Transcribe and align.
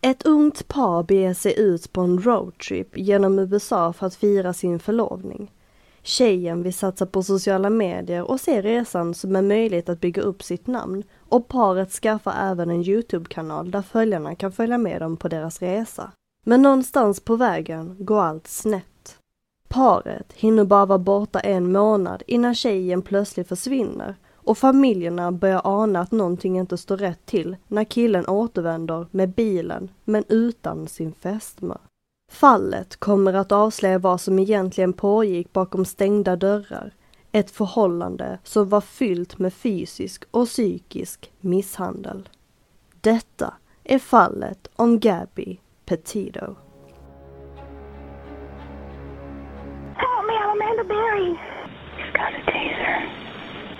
Ett 0.00 0.26
ungt 0.26 0.68
par 0.68 1.02
beger 1.02 1.34
sig 1.34 1.60
ut 1.60 1.92
på 1.92 2.00
en 2.00 2.22
roadtrip 2.22 2.98
genom 2.98 3.38
USA 3.38 3.92
för 3.92 4.06
att 4.06 4.14
fira 4.14 4.52
sin 4.52 4.78
förlovning. 4.78 5.52
Tjejen 6.02 6.62
vill 6.62 6.74
satsa 6.74 7.06
på 7.06 7.22
sociala 7.22 7.70
medier 7.70 8.30
och 8.30 8.40
ser 8.40 8.62
resan 8.62 9.14
som 9.14 9.36
en 9.36 9.48
möjlighet 9.48 9.88
att 9.88 10.00
bygga 10.00 10.22
upp 10.22 10.42
sitt 10.42 10.66
namn 10.66 11.02
och 11.28 11.48
paret 11.48 11.92
skaffar 11.92 12.34
även 12.50 12.70
en 12.70 12.82
Youtube-kanal 12.82 13.70
där 13.70 13.82
följarna 13.82 14.34
kan 14.34 14.52
följa 14.52 14.78
med 14.78 15.00
dem 15.00 15.16
på 15.16 15.28
deras 15.28 15.62
resa. 15.62 16.12
Men 16.44 16.62
någonstans 16.62 17.20
på 17.20 17.36
vägen 17.36 17.96
går 17.98 18.20
allt 18.20 18.46
snett. 18.46 19.18
Paret 19.68 20.32
hinner 20.32 20.64
bara 20.64 20.86
vara 20.86 20.98
borta 20.98 21.40
en 21.40 21.72
månad 21.72 22.22
innan 22.26 22.54
tjejen 22.54 23.02
plötsligt 23.02 23.48
försvinner 23.48 24.14
och 24.48 24.58
familjerna 24.58 25.32
börjar 25.32 25.60
ana 25.64 26.00
att 26.00 26.10
någonting 26.10 26.58
inte 26.58 26.76
står 26.76 26.96
rätt 26.96 27.26
till 27.26 27.56
när 27.66 27.84
killen 27.84 28.26
återvänder 28.28 29.06
med 29.10 29.28
bilen 29.28 29.90
men 30.04 30.24
utan 30.28 30.88
sin 30.88 31.12
fästmö. 31.12 31.74
Fallet 32.32 32.96
kommer 32.96 33.34
att 33.34 33.52
avslöja 33.52 33.98
vad 33.98 34.20
som 34.20 34.38
egentligen 34.38 34.92
pågick 34.92 35.52
bakom 35.52 35.84
stängda 35.84 36.36
dörrar. 36.36 36.92
Ett 37.32 37.50
förhållande 37.50 38.38
som 38.44 38.68
var 38.68 38.80
fyllt 38.80 39.38
med 39.38 39.54
fysisk 39.54 40.24
och 40.30 40.46
psykisk 40.46 41.32
misshandel. 41.40 42.28
Detta 43.00 43.54
är 43.84 43.98
fallet 43.98 44.68
om 44.76 45.00
Gabby 45.00 45.58
Petito. 45.84 46.56
Help 49.96 50.26
me, 50.26 50.34
I'm 50.34 50.50
Amanda 50.50 50.84
Berry. 50.84 51.34
He's 51.96 52.12
got 52.12 52.34
a 52.34 52.42
taser. 52.46 53.17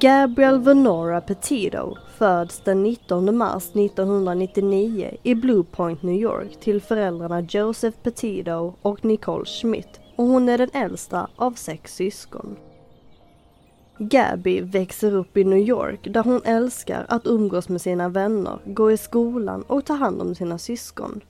Gabriel 0.00 0.58
Venora 0.58 1.20
Petito 1.20 1.96
föds 2.18 2.60
den 2.60 2.82
19 2.82 3.36
mars 3.36 3.64
1999 3.64 5.16
i 5.22 5.34
Blue 5.34 5.64
Point, 5.64 6.02
New 6.02 6.14
York 6.14 6.60
till 6.60 6.80
föräldrarna 6.80 7.40
Joseph 7.40 7.98
Petito 8.02 8.74
och 8.82 9.04
Nicole 9.04 9.44
Schmidt 9.44 10.00
och 10.16 10.24
hon 10.24 10.48
är 10.48 10.58
den 10.58 10.70
äldsta 10.72 11.28
av 11.36 11.52
sex 11.52 11.94
syskon. 11.94 12.56
Gabby 13.98 14.60
växer 14.60 15.14
upp 15.14 15.36
i 15.36 15.44
New 15.44 15.68
York 15.68 16.00
där 16.14 16.22
hon 16.22 16.42
älskar 16.44 17.06
att 17.08 17.26
umgås 17.26 17.68
med 17.68 17.80
sina 17.80 18.08
vänner, 18.08 18.58
gå 18.64 18.92
i 18.92 18.96
skolan 18.96 19.62
och 19.62 19.84
ta 19.84 19.94
hand 19.94 20.22
om 20.22 20.34
sina 20.34 20.58
syskon. 20.58 21.20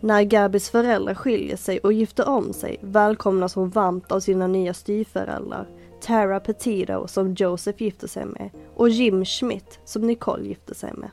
När 0.00 0.22
Gabis 0.22 0.70
föräldrar 0.70 1.14
skiljer 1.14 1.56
sig 1.56 1.78
och 1.78 1.92
gifter 1.92 2.28
om 2.28 2.52
sig 2.52 2.78
välkomnas 2.80 3.54
hon 3.54 3.70
varmt 3.70 4.12
av 4.12 4.20
sina 4.20 4.46
nya 4.46 4.74
styvföräldrar 4.74 5.68
Tara 6.00 6.40
Petito 6.40 7.06
som 7.06 7.34
Joseph 7.34 7.82
gifte 7.82 8.08
sig 8.08 8.24
med 8.24 8.50
och 8.76 8.88
Jim 8.88 9.24
Schmidt 9.24 9.80
som 9.84 10.02
Nicole 10.02 10.48
gifte 10.48 10.74
sig 10.74 10.92
med. 10.96 11.10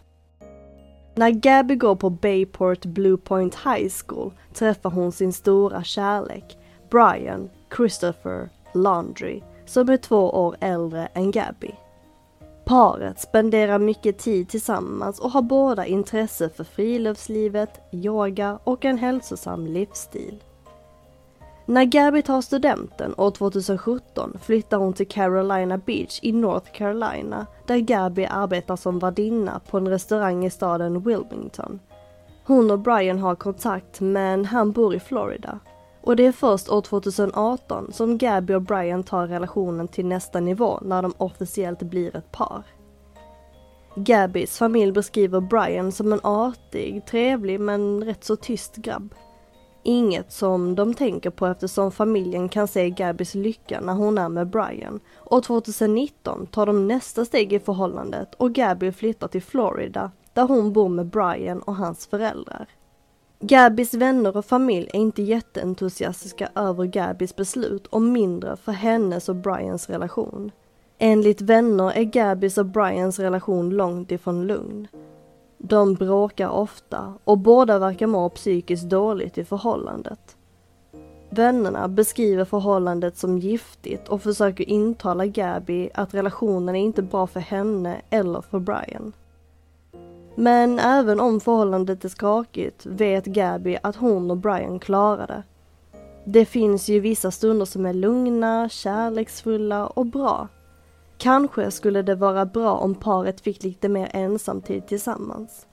När 1.16 1.29
Gabby 1.29 1.75
går 1.75 1.96
på 1.96 2.09
Bayport 2.09 2.85
Blue 2.85 3.18
Point 3.18 3.56
High 3.56 3.94
School 4.06 4.31
träffar 4.53 4.90
hon 4.90 5.12
sin 5.12 5.34
stora 5.34 5.84
kärlek, 5.84 6.57
Brian 6.90 7.50
Christopher 7.75 8.50
Laundry, 8.73 9.41
som 9.66 9.90
är 9.90 9.97
två 9.97 10.29
år 10.29 10.56
äldre 10.59 11.06
än 11.06 11.31
Gabby. 11.31 11.72
Paret 12.66 13.20
spenderar 13.20 13.80
mycket 13.80 14.18
tid 14.18 14.50
tillsammans 14.50 15.20
och 15.20 15.31
har 15.31 15.42
båda 15.42 15.86
intresse 15.86 16.50
för 16.50 16.64
friluftslivet, 16.64 17.70
yoga 17.92 18.59
och 18.64 18.86
en 18.86 18.98
hälsosam 18.98 19.68
livsstil. 19.68 20.44
När 21.66 21.84
Gabby 21.84 22.22
tar 22.22 22.42
studenten 22.42 23.14
år 23.18 23.31
2017 23.31 24.38
flyttar 24.42 24.78
hon 24.78 24.94
till 24.94 25.08
Carolina 25.08 25.78
Beach 25.78 26.20
i 26.22 26.31
North 26.31 26.72
Carolina 26.72 27.46
där 27.68 27.78
Gabby 27.78 28.26
arbetar 28.26 28.76
som 28.76 29.00
värdinna 29.00 29.62
på 29.70 29.78
en 29.78 29.88
restaurang 29.88 30.46
i 30.46 30.50
staden 30.50 31.02
Wilmington. 31.02 31.80
Hon 32.44 32.72
och 32.72 32.80
Brian 32.80 33.20
har 33.20 33.36
kontakt 33.36 34.02
men 34.02 34.46
han 34.46 34.72
bor 34.72 34.96
i 34.96 35.00
Florida. 35.00 35.59
Och 36.05 36.16
det 36.16 36.25
är 36.25 36.31
först 36.31 36.69
år 36.69 36.81
2018 36.81 37.93
som 37.93 38.17
Gabby 38.17 38.53
och 38.53 38.61
Brian 38.61 39.03
tar 39.03 39.27
relationen 39.27 39.88
till 39.88 40.05
nästa 40.05 40.39
nivå 40.39 40.79
när 40.81 41.01
de 41.01 41.13
officiellt 41.17 41.83
blir 41.83 42.16
ett 42.16 42.31
par. 42.31 42.63
Gabbys 43.95 44.57
familj 44.57 44.91
beskriver 44.91 45.39
Brian 45.39 45.91
som 45.91 46.13
en 46.13 46.19
artig, 46.23 47.05
trevlig 47.05 47.59
men 47.59 48.03
rätt 48.03 48.23
så 48.23 48.35
tyst 48.35 48.75
grabb. 48.75 49.16
Inget 49.83 50.31
som 50.31 50.75
de 50.75 50.93
tänker 50.93 51.29
på 51.29 51.45
eftersom 51.45 51.91
familjen 51.91 52.49
kan 52.49 52.67
se 52.67 52.89
Gabbys 52.89 53.35
lycka 53.35 53.81
när 53.81 53.93
hon 53.93 54.17
är 54.17 54.29
med 54.29 54.47
Brian. 54.47 54.99
Och 55.16 55.43
2019 55.43 56.47
tar 56.47 56.66
de 56.66 56.87
nästa 56.87 57.25
steg 57.25 57.53
i 57.53 57.59
förhållandet 57.59 58.35
och 58.37 58.53
Gabby 58.53 58.91
flyttar 58.91 59.27
till 59.27 59.43
Florida 59.43 60.11
där 60.33 60.47
hon 60.47 60.73
bor 60.73 60.89
med 60.89 61.05
Brian 61.05 61.61
och 61.61 61.75
hans 61.75 62.07
föräldrar. 62.07 62.67
Gabis 63.47 63.94
vänner 63.94 64.38
och 64.38 64.45
familj 64.45 64.89
är 64.94 65.00
inte 65.00 65.22
jätteentusiastiska 65.22 66.50
över 66.56 66.85
Gabis 66.85 67.35
beslut 67.35 67.88
och 67.88 68.01
mindre 68.01 68.56
för 68.56 68.72
hennes 68.72 69.29
och 69.29 69.35
Brians 69.35 69.89
relation. 69.89 70.51
Enligt 70.97 71.41
vänner 71.41 71.91
är 71.91 72.03
Gabis 72.03 72.57
och 72.57 72.66
Brians 72.66 73.19
relation 73.19 73.70
långt 73.70 74.11
ifrån 74.11 74.47
lugn. 74.47 74.87
De 75.58 75.93
bråkar 75.93 76.49
ofta 76.49 77.14
och 77.23 77.37
båda 77.37 77.79
verkar 77.79 78.08
må 78.08 78.29
psykiskt 78.29 78.90
dåligt 78.90 79.37
i 79.37 79.46
förhållandet. 79.46 80.35
Vännerna 81.29 81.87
beskriver 81.87 82.46
förhållandet 82.46 83.17
som 83.17 83.37
giftigt 83.37 84.08
och 84.08 84.22
försöker 84.22 84.70
intala 84.70 85.25
Gabi 85.25 85.90
att 85.93 86.14
relationen 86.14 86.75
är 86.75 86.79
inte 86.79 87.02
bra 87.02 87.28
för 87.28 87.40
henne 87.40 88.02
eller 88.09 88.41
för 88.41 88.59
Brian. 88.59 89.14
Men 90.35 90.79
även 90.79 91.20
om 91.20 91.40
förhållandet 91.40 92.05
är 92.05 92.09
skakigt 92.09 92.85
vet 92.85 93.26
Gabby 93.26 93.78
att 93.84 93.96
hon 93.96 94.32
och 94.32 94.37
Brian 94.37 94.79
klarar 94.79 95.28
det. 95.28 95.43
Det 96.26 96.46
finns 96.46 96.90
ju 96.90 96.99
vissa 96.99 97.32
stunder 97.32 97.66
som 97.66 97.85
är 97.85 97.93
lugna, 97.93 98.70
kärleksfulla 98.70 99.87
och 99.87 100.05
bra. 100.05 100.47
Kanske 101.17 101.72
skulle 101.72 102.02
det 102.02 102.16
vara 102.16 102.46
bra 102.46 102.73
om 102.73 102.96
paret 102.96 103.41
fick 103.41 103.64
lite 103.64 103.90
mer 103.90 104.09
ensamtid 104.14 104.87
tillsammans. 104.87 105.67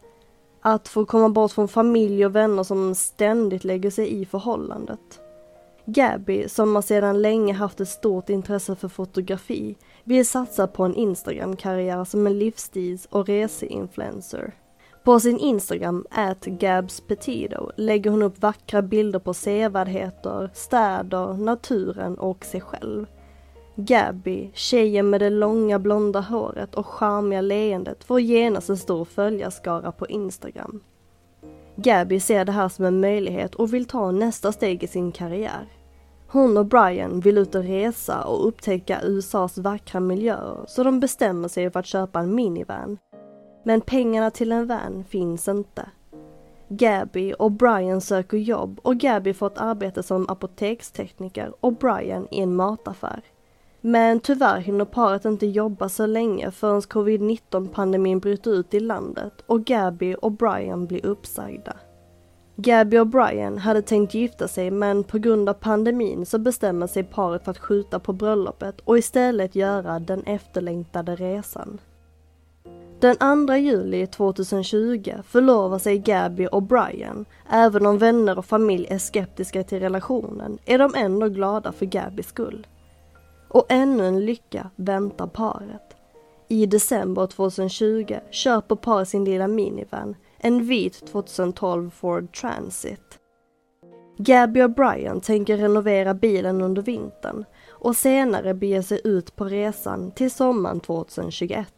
Att 0.60 0.88
få 0.88 1.04
komma 1.04 1.28
bort 1.28 1.52
från 1.52 1.68
familj 1.68 2.26
och 2.26 2.36
vänner 2.36 2.62
som 2.62 2.94
ständigt 2.94 3.64
lägger 3.64 3.90
sig 3.90 4.20
i 4.20 4.24
förhållandet. 4.24 5.20
Gabby, 5.84 6.48
som 6.48 6.74
har 6.74 6.82
sedan 6.82 7.22
länge 7.22 7.54
haft 7.54 7.80
ett 7.80 7.88
stort 7.88 8.28
intresse 8.28 8.76
för 8.76 8.88
fotografi, 8.88 9.76
vill 10.04 10.26
satsa 10.26 10.66
på 10.66 10.84
en 10.84 10.94
Instagram-karriär 10.94 12.04
som 12.04 12.26
en 12.26 12.38
livsstils 12.38 13.06
och 13.10 13.26
reseinfluencer. 13.26 14.54
På 15.04 15.20
sin 15.20 15.38
Instagram, 15.38 16.06
@gabspetido 16.44 17.70
lägger 17.76 18.10
hon 18.10 18.22
upp 18.22 18.42
vackra 18.42 18.82
bilder 18.82 19.18
på 19.18 19.34
sevärdheter, 19.34 20.50
städer, 20.54 21.34
naturen 21.34 22.18
och 22.18 22.44
sig 22.44 22.60
själv. 22.60 23.06
Gabby, 23.76 24.50
tjejen 24.54 25.10
med 25.10 25.20
det 25.20 25.30
långa 25.30 25.78
blonda 25.78 26.20
håret 26.20 26.74
och 26.74 26.86
charmiga 26.86 27.40
leendet 27.40 28.04
får 28.04 28.20
genast 28.20 28.70
en 28.70 28.76
stor 28.76 29.04
följarskara 29.04 29.92
på 29.92 30.06
Instagram. 30.06 30.80
Gabby 31.76 32.20
ser 32.20 32.44
det 32.44 32.52
här 32.52 32.68
som 32.68 32.84
en 32.84 33.00
möjlighet 33.00 33.54
och 33.54 33.74
vill 33.74 33.84
ta 33.84 34.10
nästa 34.10 34.52
steg 34.52 34.82
i 34.82 34.86
sin 34.86 35.12
karriär. 35.12 35.68
Hon 36.32 36.56
och 36.56 36.66
Brian 36.66 37.20
vill 37.20 37.38
ut 37.38 37.54
och 37.54 37.64
resa 37.64 38.24
och 38.24 38.48
upptäcka 38.48 39.00
USAs 39.02 39.58
vackra 39.58 40.00
miljöer 40.00 40.64
så 40.66 40.82
de 40.82 41.00
bestämmer 41.00 41.48
sig 41.48 41.70
för 41.70 41.80
att 41.80 41.86
köpa 41.86 42.20
en 42.20 42.34
minivan. 42.34 42.98
Men 43.64 43.80
pengarna 43.80 44.30
till 44.30 44.52
en 44.52 44.66
van 44.66 45.04
finns 45.08 45.48
inte. 45.48 45.88
Gabby 46.68 47.34
och 47.38 47.52
Brian 47.52 48.00
söker 48.00 48.36
jobb 48.36 48.80
och 48.82 48.96
Gabby 48.96 49.34
får 49.34 49.46
ett 49.46 49.58
arbete 49.58 50.02
som 50.02 50.28
apotekstekniker 50.28 51.52
och 51.60 51.72
Brian 51.72 52.28
i 52.30 52.40
en 52.40 52.54
mataffär. 52.54 53.22
Men 53.80 54.20
tyvärr 54.20 54.58
hinner 54.58 54.84
paret 54.84 55.24
inte 55.24 55.46
jobba 55.46 55.88
så 55.88 56.06
länge 56.06 56.50
förrän 56.50 56.80
covid-19 56.80 57.68
pandemin 57.68 58.18
bryter 58.18 58.50
ut 58.50 58.74
i 58.74 58.80
landet 58.80 59.44
och 59.46 59.64
Gabby 59.64 60.14
och 60.22 60.32
Brian 60.32 60.86
blir 60.86 61.06
uppsagda. 61.06 61.76
Gabby 62.56 62.98
och 62.98 63.06
Brian 63.06 63.58
hade 63.58 63.82
tänkt 63.82 64.14
gifta 64.14 64.48
sig 64.48 64.70
men 64.70 65.04
på 65.04 65.18
grund 65.18 65.48
av 65.48 65.54
pandemin 65.54 66.26
så 66.26 66.38
bestämmer 66.38 66.86
sig 66.86 67.04
paret 67.04 67.44
för 67.44 67.50
att 67.50 67.58
skjuta 67.58 67.98
på 67.98 68.12
bröllopet 68.12 68.80
och 68.80 68.98
istället 68.98 69.54
göra 69.54 69.98
den 69.98 70.22
efterlängtade 70.22 71.16
resan. 71.16 71.80
Den 73.00 73.46
2 73.46 73.56
juli 73.56 74.06
2020 74.06 75.12
förlovar 75.24 75.78
sig 75.78 75.98
Gabby 75.98 76.48
och 76.52 76.62
Brian. 76.62 77.24
Även 77.50 77.86
om 77.86 77.98
vänner 77.98 78.38
och 78.38 78.44
familj 78.44 78.86
är 78.90 78.98
skeptiska 78.98 79.62
till 79.62 79.80
relationen 79.80 80.58
är 80.64 80.78
de 80.78 80.94
ändå 80.94 81.28
glada 81.28 81.72
för 81.72 81.86
Gabbys 81.86 82.26
skull. 82.26 82.66
Och 83.48 83.66
ännu 83.68 84.06
en 84.06 84.26
lycka 84.26 84.70
väntar 84.76 85.26
paret. 85.26 85.96
I 86.48 86.66
december 86.66 87.26
2020 87.26 88.16
köper 88.30 88.76
paret 88.76 89.08
sin 89.08 89.24
lilla 89.24 89.48
minivan, 89.48 90.16
en 90.42 90.64
vit 90.64 91.06
2012 91.06 91.90
Ford 91.90 92.34
Transit. 92.36 93.18
Gabby 94.18 94.62
och 94.62 94.70
Brian 94.70 95.20
tänker 95.20 95.56
renovera 95.56 96.14
bilen 96.14 96.60
under 96.60 96.82
vintern 96.82 97.44
och 97.70 97.96
senare 97.96 98.54
bege 98.54 98.82
sig 98.82 99.00
ut 99.04 99.36
på 99.36 99.44
resan 99.44 100.10
till 100.10 100.30
sommaren 100.30 100.80
2021. 100.80 101.68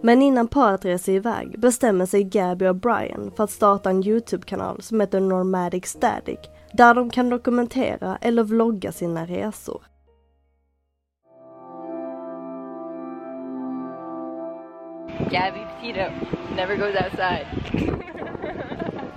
Men 0.00 0.22
innan 0.22 0.48
paret 0.48 0.84
reser 0.84 1.12
iväg 1.12 1.60
bestämmer 1.60 2.06
sig 2.06 2.24
Gabby 2.24 2.66
och 2.66 2.76
Brian 2.76 3.32
för 3.36 3.44
att 3.44 3.50
starta 3.50 3.90
en 3.90 4.06
Youtube-kanal 4.06 4.82
som 4.82 5.00
heter 5.00 5.20
Normatic 5.20 5.86
Static 5.86 6.38
där 6.72 6.94
de 6.94 7.10
kan 7.10 7.30
dokumentera 7.30 8.18
eller 8.20 8.44
vlogga 8.44 8.92
sina 8.92 9.26
resor. 9.26 9.82
Gabby 15.32 15.60
Petito 15.80 16.10
never 16.56 16.76
goes 16.76 16.94
outside. 17.04 17.46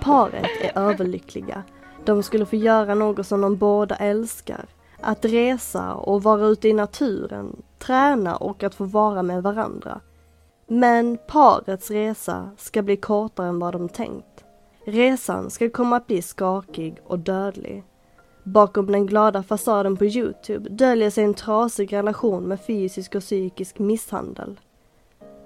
Paret 0.00 0.50
är 0.60 0.78
överlyckliga. 0.78 1.62
De 2.04 2.22
skulle 2.22 2.46
få 2.46 2.56
göra 2.56 2.94
något 2.94 3.26
som 3.26 3.40
de 3.40 3.56
båda 3.56 3.96
älskar. 3.96 4.64
Att 5.00 5.24
resa 5.24 5.94
och 5.94 6.22
vara 6.22 6.46
ute 6.46 6.68
i 6.68 6.72
naturen, 6.72 7.62
träna 7.78 8.36
och 8.36 8.62
att 8.62 8.74
få 8.74 8.84
vara 8.84 9.22
med 9.22 9.42
varandra. 9.42 10.00
Men 10.66 11.18
parets 11.26 11.90
resa 11.90 12.50
ska 12.56 12.82
bli 12.82 12.96
kortare 12.96 13.48
än 13.48 13.58
vad 13.58 13.72
de 13.72 13.88
tänkt. 13.88 14.44
Resan 14.84 15.50
ska 15.50 15.70
komma 15.70 15.96
att 15.96 16.06
bli 16.06 16.22
skakig 16.22 16.98
och 17.04 17.18
dödlig. 17.18 17.84
Bakom 18.42 18.92
den 18.92 19.06
glada 19.06 19.42
fasaden 19.42 19.96
på 19.96 20.04
Youtube 20.04 20.70
döljer 20.70 21.10
sig 21.10 21.24
en 21.24 21.34
trasig 21.34 21.92
relation 21.92 22.44
med 22.44 22.60
fysisk 22.60 23.14
och 23.14 23.22
psykisk 23.22 23.78
misshandel. 23.78 24.56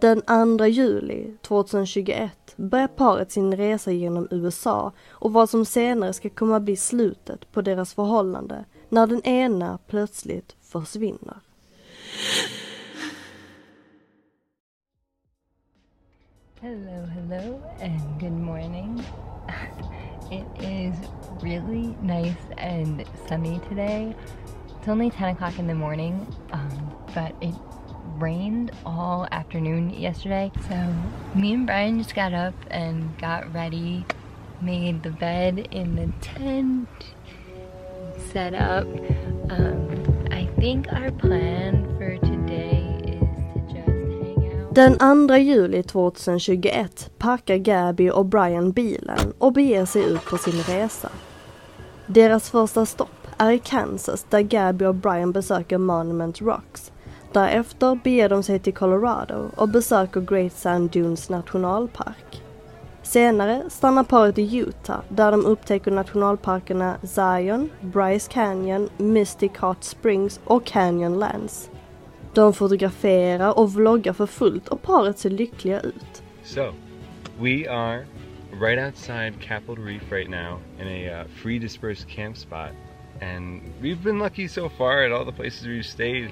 Den 0.00 0.22
2 0.58 0.66
juli 0.66 1.32
2021 1.42 2.30
börjar 2.56 2.88
paret 2.88 3.32
sin 3.32 3.56
resa 3.56 3.92
genom 3.92 4.28
USA 4.30 4.92
och 5.10 5.32
vad 5.32 5.50
som 5.50 5.64
senare 5.64 6.12
ska 6.12 6.28
komma 6.30 6.56
att 6.56 6.62
bli 6.62 6.76
slutet 6.76 7.52
på 7.52 7.62
deras 7.62 7.94
förhållande 7.94 8.64
när 8.88 9.06
den 9.06 9.22
ena 9.22 9.78
plötsligt 9.86 10.56
försvinner. 10.60 11.36
Hello, 16.60 17.06
hello, 17.06 17.60
and 17.82 18.20
good 18.20 18.32
morning. 18.32 19.02
It 20.30 20.46
is 20.60 20.94
really 21.42 21.94
nice 22.02 22.40
and 22.58 23.04
sunny 23.28 23.60
today. 23.68 24.14
It's 24.80 24.88
only 24.88 25.10
10 25.10 25.34
o'clock 25.34 25.58
in 25.58 25.66
the 25.66 25.74
morning, 25.74 26.26
um, 26.52 26.90
but 27.14 27.32
it 27.40 27.54
rained 28.20 28.70
all 28.84 29.26
afternoon 29.30 29.90
yesterday. 29.90 30.50
So 30.68 30.94
me 31.34 31.54
and 31.54 31.66
Brian 31.66 31.98
just 31.98 32.14
got 32.14 32.32
up 32.32 32.54
and 32.70 33.18
got 33.18 33.52
ready, 33.54 34.04
made 34.60 35.02
the 35.02 35.10
bed 35.10 35.68
in 35.70 35.96
the 35.96 36.12
tent, 36.20 36.88
set 38.32 38.54
up. 38.54 38.86
Um, 39.50 39.88
I 40.30 40.48
think 40.60 40.92
our 40.92 41.10
plan 41.10 41.86
for 41.98 42.16
today 42.18 42.84
is 43.04 43.20
to 43.54 43.60
just 43.68 43.88
hang 43.88 44.60
out. 44.60 44.74
Den 44.74 45.28
2 45.28 45.36
juli 45.36 45.82
2021 45.82 47.10
packar 47.18 47.56
Gabby 47.56 48.10
och 48.10 48.26
Brian 48.26 48.72
bilen 48.72 49.32
och 49.38 49.52
beger 49.52 49.84
sig 49.84 50.02
ut 50.02 50.24
på 50.24 50.38
sin 50.38 50.62
resa. 50.62 51.08
Deras 52.06 52.50
första 52.50 52.86
stopp 52.86 53.26
är 53.38 53.50
i 53.50 53.58
Kansas 53.58 54.26
där 54.30 54.40
Gabby 54.40 54.84
och 54.84 54.94
Brian 54.94 55.32
besöker 55.32 55.78
Monument 55.78 56.40
Rocks 56.40 56.92
Därefter 57.32 57.98
beger 58.04 58.28
de 58.28 58.42
sig 58.42 58.58
till 58.58 58.74
Colorado 58.74 59.50
och 59.56 59.68
besöker 59.68 60.20
Great 60.20 60.52
Sand 60.52 60.90
Dunes 60.90 61.30
nationalpark. 61.30 62.42
Senare 63.02 63.62
stannar 63.68 64.04
paret 64.04 64.38
i 64.38 64.58
Utah 64.58 65.00
där 65.08 65.30
de 65.30 65.46
upptäcker 65.46 65.90
nationalparkerna 65.90 66.96
Zion, 67.02 67.70
Bryce 67.80 68.32
Canyon, 68.32 68.88
Mystic 68.96 69.52
Hot 69.58 69.84
Springs 69.84 70.40
och 70.44 70.64
Canyonlands. 70.64 71.70
De 72.34 72.52
fotograferar 72.52 73.58
och 73.58 73.72
vloggar 73.72 74.12
för 74.12 74.26
fullt 74.26 74.68
och 74.68 74.82
paret 74.82 75.18
ser 75.18 75.30
lyckliga 75.30 75.80
ut. 75.80 76.22
So, 76.44 76.74
we 77.40 77.70
are 77.70 78.06
right 78.60 78.78
outside 78.78 79.40
Capitol 79.40 79.76
Reef 79.76 80.12
right 80.12 80.30
now 80.30 80.58
in 80.80 80.86
a 80.86 81.20
uh, 81.20 81.28
free 81.42 81.58
dispersed 81.58 82.08
camp 82.08 82.36
spot. 82.36 82.70
And 83.20 83.62
we've 83.82 84.02
been 84.04 84.18
lucky 84.18 84.48
so 84.48 84.68
far 84.68 85.04
at 85.04 85.12
all 85.12 85.24
the 85.24 85.42
places 85.42 85.66
we've 85.66 85.86
stayed 85.86 86.30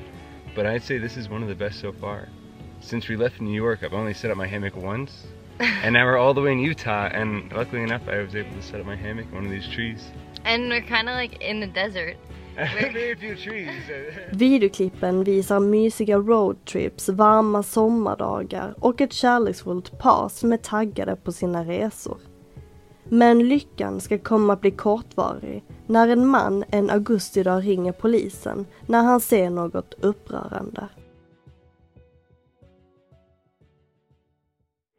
but 0.59 0.67
I'd 0.67 0.83
say 0.83 0.99
this 0.99 1.17
is 1.17 1.29
one 1.29 1.41
of 1.45 1.49
the 1.49 1.55
best 1.55 1.79
so 1.79 1.93
far. 1.93 2.27
Since 2.81 3.07
we 3.07 3.15
left 3.15 3.41
New 3.41 3.55
York, 3.55 3.85
I've 3.85 3.93
only 3.93 4.13
set 4.13 4.33
up 4.33 4.37
my 4.37 4.49
hammock 4.49 4.75
once, 4.75 5.29
and 5.61 5.93
now 5.93 6.05
we're 6.05 6.19
all 6.19 6.35
the 6.35 6.41
way 6.41 6.51
in 6.51 6.59
Utah, 6.59 7.09
and 7.13 7.53
luckily 7.53 7.85
enough, 7.85 8.03
I 8.09 8.19
was 8.19 8.35
able 8.35 8.51
to 8.57 8.63
set 8.63 8.81
up 8.81 8.87
my 8.87 8.97
hammock 8.97 9.27
in 9.27 9.35
one 9.37 9.45
of 9.45 9.53
these 9.53 9.69
trees. 9.69 10.11
And 10.45 10.69
we're 10.69 10.83
kind 10.83 11.09
of 11.09 11.15
like 11.15 11.41
in 11.41 11.61
the 11.61 11.69
desert. 11.69 12.17
Very 12.57 13.15
few 13.15 13.37
trees. 13.37 13.71
Videoklippen 14.33 15.25
visar 15.25 15.61
mysiga 15.61 16.17
roadtrips, 16.17 17.09
varma 17.09 17.63
sommardagar 17.63 18.75
och 18.79 19.01
ett 19.01 19.13
kärleksfullt 19.13 19.99
par 19.99 20.29
som 20.29 20.53
är 20.53 20.57
taggade 20.57 21.17
på 21.17 21.33
sina 21.33 21.65
resor. 21.65 22.19
Men 23.11 23.49
lyckan 23.49 24.01
ska 24.01 24.19
komma 24.19 24.53
att 24.53 24.61
bli 24.61 24.71
kortvarig 24.71 25.65
när 25.87 26.09
en 26.09 26.27
man 26.27 26.65
en 26.71 26.91
augustidag 26.91 27.61
ringer 27.61 27.93
polisen 27.93 28.67
när 28.87 29.03
han 29.03 29.21
ser 29.21 29.51
något 29.51 29.95
upprörande. 30.05 30.89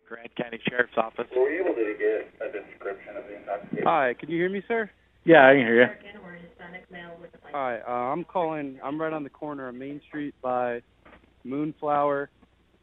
Grant 0.09 0.35
County 0.35 0.57
Sheriff's 0.57 0.97
Office. 0.97 1.29
Were 1.35 1.51
you 1.51 1.61
able 1.61 1.75
to 1.75 1.93
get 1.99 2.27
a 2.41 2.47
description 2.51 3.17
of 3.17 3.23
the 3.27 3.35
intoxication? 3.35 3.87
Hi, 3.87 4.13
can 4.13 4.29
you 4.29 4.37
hear 4.37 4.49
me, 4.49 4.61
sir? 4.67 4.89
Yeah, 5.23 5.51
I 5.51 5.53
can 5.55 5.65
hear 5.65 5.81
you. 5.81 5.87
Hi, 7.51 7.79
uh, 7.87 8.13
I'm 8.13 8.23
calling. 8.23 8.79
I'm 8.83 9.01
right 9.01 9.13
on 9.13 9.23
the 9.23 9.29
corner 9.29 9.67
of 9.67 9.75
Main 9.75 10.01
Street 10.07 10.35
by 10.41 10.81
Moonflower, 11.43 12.29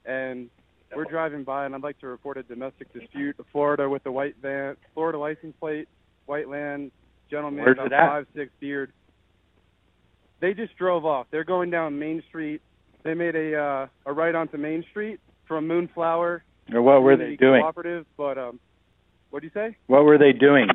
and 0.05 0.51
we're 0.97 1.05
driving 1.05 1.45
by, 1.45 1.67
and 1.67 1.75
I'd 1.75 1.83
like 1.83 1.99
to 2.01 2.07
report 2.07 2.37
a 2.37 2.43
domestic 2.43 2.93
dispute. 2.93 3.37
Florida 3.53 3.89
with 3.89 4.05
a 4.07 4.13
white 4.13 4.37
van, 4.41 4.77
Florida 4.95 5.19
license 5.19 5.55
plate, 5.61 5.89
white 6.27 6.49
land, 6.49 6.91
gentleman 7.31 7.65
Where's 7.65 7.79
about 7.79 7.91
five 7.91 8.27
six 8.35 8.51
beard. 8.61 8.93
They 10.41 10.55
just 10.55 10.77
drove 10.77 11.05
off. 11.05 11.27
They're 11.31 11.45
going 11.45 11.71
down 11.71 11.99
Main 11.99 12.23
Street. 12.29 12.61
They 13.03 13.15
made 13.15 13.37
a 13.37 13.57
uh, 13.57 13.87
a 14.07 14.13
right 14.13 14.35
onto 14.35 14.57
Main 14.57 14.85
Street 14.91 15.21
from 15.47 15.67
Moonflower. 15.69 16.43
Or 16.73 16.83
what 16.83 17.03
were 17.03 17.17
they 17.17 17.37
doing? 17.37 17.63
Cooperative, 17.63 18.07
but 18.17 18.39
um, 18.39 18.59
what 19.31 19.41
do 19.41 19.47
you 19.47 19.53
say? 19.55 19.77
What 19.87 20.05
were 20.05 20.19
they 20.19 20.33
doing? 20.33 20.69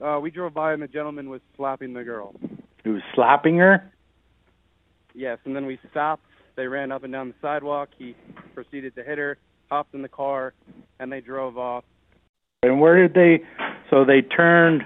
Uh, 0.00 0.18
we 0.20 0.30
drove 0.30 0.54
by 0.54 0.72
and 0.72 0.82
the 0.82 0.88
gentleman 0.88 1.28
was 1.28 1.42
slapping 1.56 1.92
the 1.92 2.02
girl. 2.04 2.34
He 2.82 2.88
was 2.88 3.02
slapping 3.14 3.58
her? 3.58 3.92
Yes, 5.14 5.38
and 5.44 5.54
then 5.54 5.66
we 5.66 5.78
stopped. 5.90 6.24
They 6.60 6.66
ran 6.66 6.92
up 6.92 7.04
and 7.04 7.12
down 7.14 7.28
the 7.28 7.34
sidewalk. 7.40 7.88
He 7.96 8.14
proceeded 8.52 8.94
to 8.96 9.02
hit 9.02 9.16
her, 9.16 9.38
hopped 9.70 9.94
in 9.94 10.02
the 10.02 10.10
car, 10.10 10.52
and 10.98 11.10
they 11.10 11.22
drove 11.22 11.56
off. 11.56 11.84
And 12.62 12.78
where 12.82 13.00
did 13.00 13.14
they? 13.14 13.42
So 13.88 14.04
they 14.04 14.20
turned. 14.20 14.82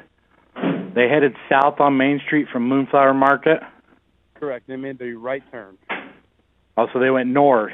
They 0.54 1.08
headed 1.08 1.34
south 1.48 1.80
on 1.80 1.96
Main 1.96 2.20
Street 2.24 2.46
from 2.52 2.68
Moonflower 2.68 3.12
Market. 3.12 3.58
Correct. 4.34 4.68
They 4.68 4.76
made 4.76 5.00
the 5.00 5.14
right 5.14 5.42
turn 5.50 5.76
oh, 5.90 5.96
Also, 6.76 7.00
they 7.00 7.10
went 7.10 7.30
north. 7.30 7.72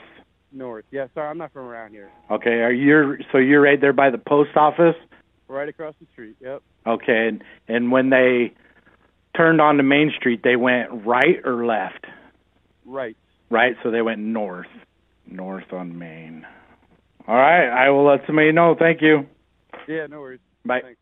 north. 0.50 0.86
Yeah, 0.90 1.08
sorry, 1.12 1.28
I'm 1.28 1.36
not 1.36 1.52
from 1.52 1.66
around 1.66 1.90
here. 1.90 2.10
Okay, 2.30 2.62
are 2.62 2.72
you? 2.72 3.18
So 3.30 3.36
you're 3.36 3.60
right 3.60 3.78
there 3.78 3.92
by 3.92 4.08
the 4.08 4.16
post 4.16 4.56
office. 4.56 4.96
Right 5.46 5.68
across 5.68 5.94
the 6.00 6.06
street. 6.14 6.36
Yep. 6.40 6.62
Okay, 6.86 7.28
and 7.28 7.44
and 7.68 7.92
when 7.92 8.08
they 8.08 8.54
turned 9.36 9.60
onto 9.60 9.82
Main 9.82 10.10
Street, 10.16 10.40
they 10.42 10.56
went 10.56 11.04
right 11.04 11.36
or 11.44 11.66
left? 11.66 12.06
Right. 12.86 13.18
Right. 13.50 13.76
So 13.82 13.90
they 13.90 14.02
went 14.02 14.20
north, 14.20 14.70
north 15.26 15.72
on 15.72 15.98
Maine. 15.98 16.46
All 17.28 17.36
right, 17.36 17.68
I 17.68 17.90
will 17.90 18.04
let 18.04 18.26
somebody 18.26 18.52
know. 18.52 18.74
Thank 18.78 19.02
you. 19.02 19.26
Yeah, 19.86 20.06
no 20.06 20.20
worries. 20.20 20.40
Bye. 20.64 20.80
Thanks. 20.82 21.00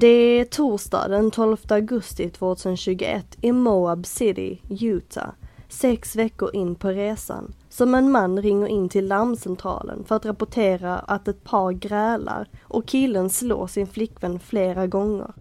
Det 0.00 0.40
är 0.40 0.44
torsdag 0.44 1.08
den 1.08 1.30
12 1.30 1.56
augusti 1.68 2.30
2021 2.30 3.38
i 3.40 3.52
Moab 3.52 4.06
City, 4.06 4.58
Utah. 4.68 5.30
Sex 5.68 6.16
veckor 6.16 6.56
in 6.56 6.74
på 6.74 6.88
resan. 6.88 7.52
Som 7.72 7.94
en 7.94 8.10
man 8.10 8.42
ringer 8.42 8.66
in 8.66 8.88
till 8.88 9.08
larmcentralen 9.08 10.04
för 10.04 10.16
att 10.16 10.26
rapportera 10.26 10.98
att 10.98 11.28
ett 11.28 11.44
par 11.44 11.72
grälar 11.72 12.48
och 12.62 12.86
killen 12.86 13.30
slår 13.30 13.66
sin 13.66 13.86
flickvän 13.86 14.38
flera 14.38 14.86
gånger. 14.86 15.32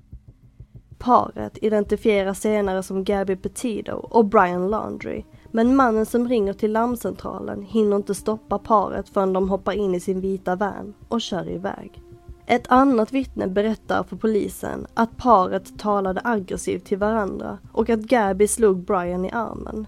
Paret 0.98 1.58
identifieras 1.62 2.40
senare 2.40 2.84
som 2.84 3.04
Gabby 3.04 3.36
Petito 3.36 3.92
och 3.92 4.26
Brian 4.26 4.70
Laundry. 4.70 5.24
Men 5.52 5.76
mannen 5.76 6.06
som 6.06 6.28
ringer 6.28 6.54
till 6.54 6.72
larmcentralen 6.72 7.64
hinner 7.64 7.96
inte 7.96 8.16
stoppa 8.16 8.60
paret 8.60 9.10
förrän 9.10 9.34
de 9.34 9.50
hoppar 9.50 9.74
in 9.74 9.96
i 9.96 10.00
sin 10.00 10.22
vita 10.22 10.56
van 10.56 10.94
och 11.08 11.22
kör 11.22 11.50
iväg. 11.50 12.02
Ett 12.46 12.72
annat 12.72 13.12
vittne 13.12 13.48
berättar 13.48 14.04
för 14.04 14.16
polisen 14.16 14.88
att 14.94 15.18
paret 15.18 15.80
talade 15.80 16.22
aggressivt 16.24 16.86
till 16.86 16.98
varandra 16.98 17.58
och 17.72 17.90
att 17.90 18.00
Gabby 18.00 18.48
slog 18.48 18.78
Brian 18.78 19.26
i 19.26 19.32
armen. 19.32 19.88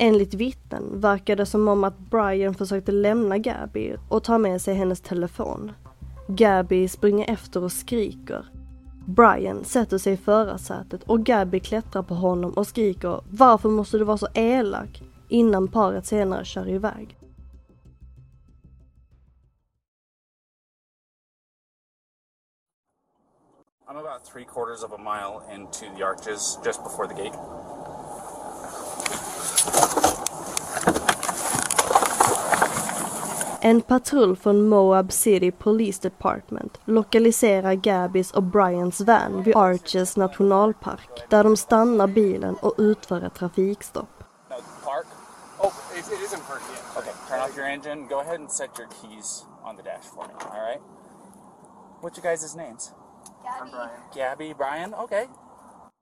Enligt 0.00 0.34
vittnen 0.34 1.00
verkar 1.00 1.36
det 1.36 1.46
som 1.46 1.68
om 1.68 1.84
att 1.84 1.98
Brian 1.98 2.54
försökte 2.54 2.92
lämna 2.92 3.38
Gabby 3.38 3.96
och 4.08 4.24
ta 4.24 4.38
med 4.38 4.62
sig 4.62 4.74
hennes 4.74 5.00
telefon. 5.00 5.72
Gabby 6.28 6.88
springer 6.88 7.30
efter 7.30 7.64
och 7.64 7.72
skriker. 7.72 8.46
Brian 9.06 9.64
sätter 9.64 9.98
sig 9.98 10.12
i 10.12 10.16
förarsätet 10.16 11.02
och 11.02 11.20
Gabby 11.20 11.60
klättrar 11.60 12.02
på 12.02 12.14
honom 12.14 12.52
och 12.52 12.66
skriker 12.66 13.20
“Varför 13.30 13.68
måste 13.68 13.98
du 13.98 14.04
vara 14.04 14.18
så 14.18 14.28
elak?” 14.34 15.02
innan 15.28 15.68
paret 15.68 16.06
senare 16.06 16.44
kör 16.44 16.68
iväg. 16.68 17.18
I'm 23.88 23.96
about 23.96 24.24
three 24.32 24.44
quarters 24.44 24.84
of 24.84 24.92
a 24.92 24.98
mile 24.98 25.42
into 25.54 25.86
the 25.96 26.04
arches 26.04 26.58
just 26.64 26.84
before 26.84 27.06
the 27.06 27.14
gate. 27.14 27.38
En 33.60 33.80
patrull 33.80 34.36
från 34.36 34.68
Moab 34.68 35.12
City 35.12 35.50
Police 35.50 36.02
Department 36.02 36.80
lokaliserar 36.84 37.74
Gabbys 37.74 38.30
och 38.30 38.42
Brians 38.42 39.00
van 39.00 39.42
vid 39.42 39.56
Arches 39.56 40.16
nationalpark 40.16 41.24
där 41.28 41.44
de 41.44 41.56
stannar 41.56 42.06
bilen 42.06 42.54
och 42.54 42.74
utför 42.78 43.26
ett 43.26 43.34
trafikstopp. 43.34 44.08
Oh, 45.60 45.72
it, 45.92 46.06
it 46.12 46.20
isn't 46.20 46.46
parked 46.46 46.70
yet. 46.70 46.82
Okay, 46.96 47.12
turn 47.28 47.40
off 47.40 47.56
your 47.56 47.66
engine. 47.66 48.06
Go 48.06 48.20
ahead 48.20 48.38
and 48.38 48.50
set 48.50 48.78
your 48.78 48.86
keys 48.88 49.44
on 49.64 49.76
the 49.76 49.82
dash 49.82 50.04
for 50.04 50.26
me. 50.28 50.34
All 50.40 50.60
right. 50.60 50.80
What's 52.00 52.16
your 52.16 52.22
guys' 52.22 52.54
names? 52.54 52.92
Gabby. 53.42 53.90
Gabby, 54.14 54.54
Brian. 54.56 54.94
Okay. 54.94 55.26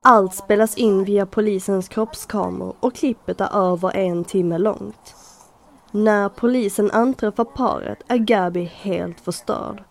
Allt 0.05 0.35
spelas 0.35 0.77
in 0.77 1.05
via 1.05 1.27
polisens 1.27 1.89
kroppskameror 1.89 2.75
och 2.81 2.95
klippet 2.95 3.41
är 3.41 3.73
över 3.73 3.97
en 3.97 4.25
timme 4.25 4.59
långt. 4.59 5.15
När 5.91 6.29
polisen 6.29 6.91
anträffar 6.91 7.45
paret 7.45 7.99
är 8.09 8.17
Gabby 8.17 8.65
helt 8.65 9.21
förstörd. 9.21 9.85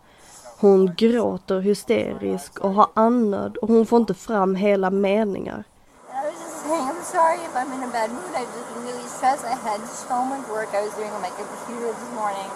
Hon 0.59 0.95
gråter 0.95 1.59
hysteriskt 1.59 2.57
och 2.57 2.73
har 2.73 2.87
andnöd 2.93 3.57
och 3.57 3.67
hon 3.67 3.85
får 3.85 3.99
inte 3.99 4.13
fram 4.13 4.55
hela 4.55 4.89
meningar. 4.89 5.63
I 6.09 6.27
was 6.27 6.39
just 6.39 6.61
saying, 6.63 6.87
I'm 6.89 7.03
sorry 7.03 7.37
if 7.47 7.55
I'm 7.55 7.73
in 7.75 7.83
a 7.83 7.91
bad 7.91 8.09
mood. 8.09 8.31
I've 8.35 8.51
just 8.57 8.69
been 8.73 8.85
really 8.87 9.09
stressed. 9.17 9.45
I 9.45 9.55
had 9.69 9.81
so 9.87 10.25
much 10.25 10.47
work 10.49 10.69
I 10.73 10.81
was 10.85 10.95
doing 10.95 11.11
on 11.11 11.21
my 11.21 11.33
computer 11.41 11.91
this 11.93 12.11
morning. 12.15 12.49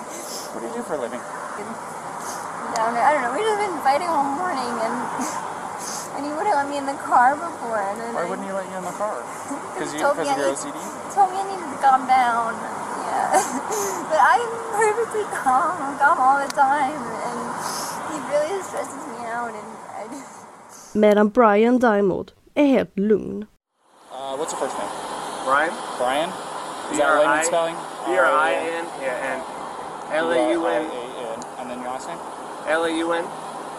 What 0.53 0.62
do 0.62 0.68
you 0.68 0.74
do 0.79 0.84
for 0.84 0.96
a 0.96 1.01
living? 1.01 1.22
Down 2.75 2.94
there, 2.94 3.03
I 3.03 3.12
don't 3.13 3.24
know. 3.25 3.34
We've 3.36 3.50
just 3.51 3.62
been 3.65 3.79
fighting 3.84 4.08
all 4.08 4.24
morning, 4.24 4.72
and 4.86 4.96
and 6.20 6.28
he 6.28 6.32
wouldn't 6.36 6.52
let 6.52 6.68
me 6.68 6.76
in 6.76 6.86
the 6.86 7.00
car 7.00 7.32
before. 7.40 7.80
And 7.80 7.96
then 8.02 8.12
Why 8.14 8.28
I- 8.28 8.30
wouldn't 8.30 8.44
he 8.48 8.52
let 8.52 8.68
you 8.68 8.76
in 8.76 8.84
the 8.84 8.92
car? 9.00 9.16
Because 9.74 9.94
you, 9.96 10.00
told 10.04 10.18
me 10.20 10.28
because 10.28 10.36
of 10.36 10.44
your 10.44 10.76
need- 10.76 10.76
OCD. 10.76 11.16
told 11.16 11.32
me 11.32 11.38
I 11.40 11.46
needed 11.48 11.70
to 11.72 11.80
calm 11.80 12.02
down. 12.04 12.52
Yeah, 13.08 13.32
but 14.12 14.20
I'm 14.20 14.52
perfectly 14.76 15.24
calm. 15.32 15.76
I'm 15.80 15.96
calm 15.96 16.18
all 16.20 16.38
the 16.44 16.52
time, 16.52 17.00
and 17.00 17.40
he 18.12 18.18
really 18.28 18.60
stresses 18.68 19.00
me 19.16 19.24
out. 19.24 19.56
And 19.56 19.70
I 19.96 20.04
just, 20.12 20.44
Medan 21.00 21.30
Brian 21.32 21.80
däremot 21.80 22.34
är 22.56 22.66
helt 22.76 22.92
lugn. 23.00 23.48
Uh, 24.12 24.36
what's 24.36 24.52
your 24.52 24.60
first 24.60 24.76
name? 24.78 24.92
Brian? 25.48 25.72
Brian. 25.98 26.30
Is 26.92 26.98
that 27.00 27.08
a 27.08 27.20
layman 27.24 27.46
spelling? 27.46 27.76
B-R-I-N, 28.06 28.86
yeah, 29.00 29.32
and 29.32 29.42
L-A-U-N, 30.12 30.60
B-R-I-A-N. 30.60 31.40
And 31.60 31.70
then 31.72 31.80
your 31.80 31.88
last 31.88 32.08
name? 32.10 32.20
L-A-U-N, 32.68 33.26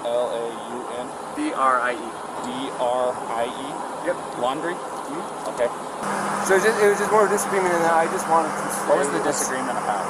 L-A-U-N. 0.06 1.06
D-R-I-E. 2.44 2.68
D-R-I-E. 2.70 3.68
Yep. 4.06 4.16
Laundry. 4.42 4.74
Mm-hmm. 4.74 5.50
Okay. 5.54 5.68
So 6.46 6.54
it 6.54 6.58
was, 6.58 6.64
just, 6.64 6.78
it 6.82 6.88
was 6.88 6.98
just 6.98 7.12
more 7.12 7.24
of 7.24 7.30
a 7.30 7.34
disagreement 7.34 7.72
than 7.74 7.82
that. 7.82 7.94
I 7.94 8.06
just 8.10 8.26
wanted 8.28 8.48
to. 8.48 8.64
What 8.88 8.98
was 8.98 9.08
the 9.12 9.22
disagreement 9.22 9.76
about? 9.76 10.04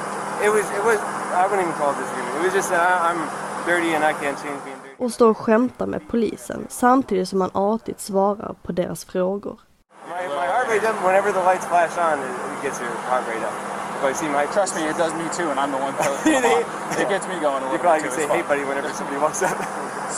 It 0.45 0.49
was. 0.49 0.65
It 0.77 0.83
was. 0.83 0.97
I 1.35 1.43
wouldn't 1.47 1.67
even 1.67 1.75
call 1.79 1.91
it 1.91 1.99
disagreement. 1.99 2.33
It 2.39 2.43
was 2.47 2.53
just 2.53 2.69
that 2.71 2.81
I, 2.81 3.11
I'm 3.11 3.21
dirty 3.67 3.93
and 3.95 4.03
I 4.03 4.13
can't 4.13 4.37
change 4.39 4.59
being 4.63 4.77
dirty. 4.83 4.95
och 5.03 5.11
står 5.11 5.29
och 5.29 5.37
skämtar 5.37 5.85
med 5.85 6.01
polisen 6.07 6.65
samtidigt 6.69 7.29
som 7.29 7.41
han 7.41 7.51
artigt 7.53 7.99
svarar 8.01 8.55
på 8.63 8.71
deras 8.71 9.05
frågor. 9.05 9.59
My, 10.07 10.27
my 10.27 10.45
heart 10.53 10.67
rate 10.67 10.85
up 10.89 10.95
whenever 11.05 11.31
the 11.31 11.43
lights 11.43 11.65
flash 11.65 11.97
on. 11.97 12.19
It, 12.19 12.29
it 12.53 12.61
gets 12.63 12.79
your 12.81 12.89
heart 13.09 13.27
rate 13.27 13.43
up. 13.47 13.53
If 13.97 14.03
I 14.09 14.13
see 14.13 14.29
my. 14.29 14.45
Trust 14.53 14.75
me, 14.75 14.81
it 14.89 14.97
does 14.97 15.13
me 15.13 15.25
too, 15.37 15.47
and 15.51 15.59
I'm 15.59 15.71
the 15.71 15.77
one. 15.77 15.93
That, 16.25 16.99
it 17.03 17.09
gets 17.09 17.27
me 17.27 17.35
going 17.39 17.61
a 17.63 17.65
You 17.65 17.71
little 17.71 17.79
probably 17.85 18.01
bit 18.03 18.11
can 18.11 18.11
too. 18.11 18.15
say 18.17 18.25
as 18.25 18.35
hey 18.35 18.41
buddy 18.49 18.63
whenever 18.65 18.89
somebody 18.93 19.17
walks 19.21 19.41
up. 19.43 19.57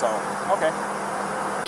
So, 0.01 0.08
okay. 0.55 0.72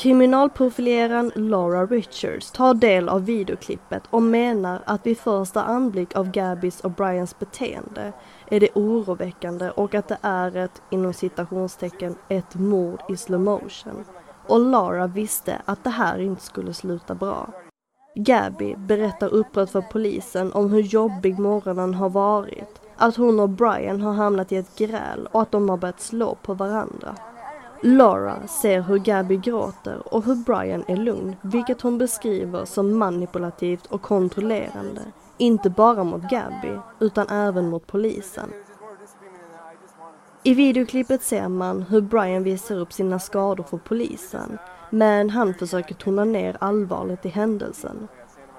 Kriminalprofileraren 0.06 1.32
Laura 1.36 1.86
Richards 1.86 2.52
tar 2.52 2.74
del 2.74 3.10
av 3.10 3.26
videoklippet 3.26 4.04
och 4.10 4.22
menar 4.22 4.82
att 4.86 5.06
vid 5.06 5.18
första 5.18 5.64
anblick 5.64 6.16
av 6.16 6.32
Gabbys 6.32 6.82
och 6.82 6.92
Brians 6.92 7.40
beteende 7.40 8.14
är 8.48 8.60
det 8.60 8.70
oroväckande 8.76 9.70
och 9.70 9.96
att 9.96 10.08
det 10.08 10.18
är 10.22 10.58
ett, 10.58 10.82
inom 10.90 11.14
citationstecken, 11.14 12.16
ett 12.30 12.56
mord 12.56 13.00
i 13.10 13.18
slow 13.18 13.42
motion. 13.42 14.06
Och 14.48 14.60
Laura 14.60 15.08
visste 15.08 15.62
att 15.66 15.84
det 15.84 15.90
här 15.90 16.20
inte 16.20 16.42
skulle 16.42 16.74
sluta 16.74 17.16
bra. 17.16 17.50
Gabby 18.16 18.76
berättar 18.76 19.34
upprört 19.34 19.70
för 19.70 19.82
polisen 19.82 20.54
om 20.54 20.72
hur 20.72 20.82
jobbig 20.82 21.40
morgonen 21.40 21.94
har 21.94 22.10
varit, 22.10 22.82
att 22.98 23.16
hon 23.16 23.40
och 23.40 23.50
Brian 23.50 24.02
har 24.02 24.14
hamnat 24.14 24.52
i 24.52 24.56
ett 24.56 24.78
gräl 24.78 25.28
och 25.32 25.42
att 25.42 25.52
de 25.52 25.70
har 25.70 25.78
börjat 25.78 26.02
slå 26.02 26.36
på 26.36 26.54
varandra. 26.54 27.16
Laura 27.82 28.48
ser 28.48 28.82
hur 28.82 28.98
Gabby 28.98 29.38
gråter 29.38 30.14
och 30.14 30.24
hur 30.26 30.36
Brian 30.36 30.84
är 30.88 30.96
lugn, 30.96 31.36
vilket 31.42 31.82
hon 31.82 31.98
beskriver 31.98 32.66
som 32.66 32.98
manipulativt 32.98 33.86
och 33.86 34.02
kontrollerande. 34.02 35.02
Inte 35.38 35.70
bara 35.70 36.04
mot 36.04 36.22
Gabby, 36.22 36.80
utan 37.00 37.28
även 37.28 37.70
mot 37.70 37.88
polisen. 37.88 38.50
I 40.44 40.54
videoklippet 40.54 41.24
ser 41.24 41.48
man 41.48 41.82
hur 41.82 42.02
Brian 42.02 42.44
visar 42.44 42.76
upp 42.76 42.94
sina 42.94 43.20
skador 43.20 43.64
för 43.64 43.78
polisen, 43.78 44.58
men 44.90 45.30
han 45.30 45.54
försöker 45.54 45.96
tona 45.96 46.26
ner 46.26 46.58
allvaret 46.60 47.26
i 47.26 47.30
händelsen. 47.30 48.08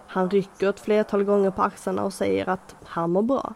Han 0.06 0.30
rycker 0.30 0.68
ett 0.68 0.80
flertal 0.80 1.25
gånger 1.25 1.50
på 1.50 1.62
axlarna 1.62 2.04
och 2.04 2.12
säger 2.12 2.49
att 2.49 2.76
han 2.85 3.11
mår 3.11 3.23
bra. 3.23 3.54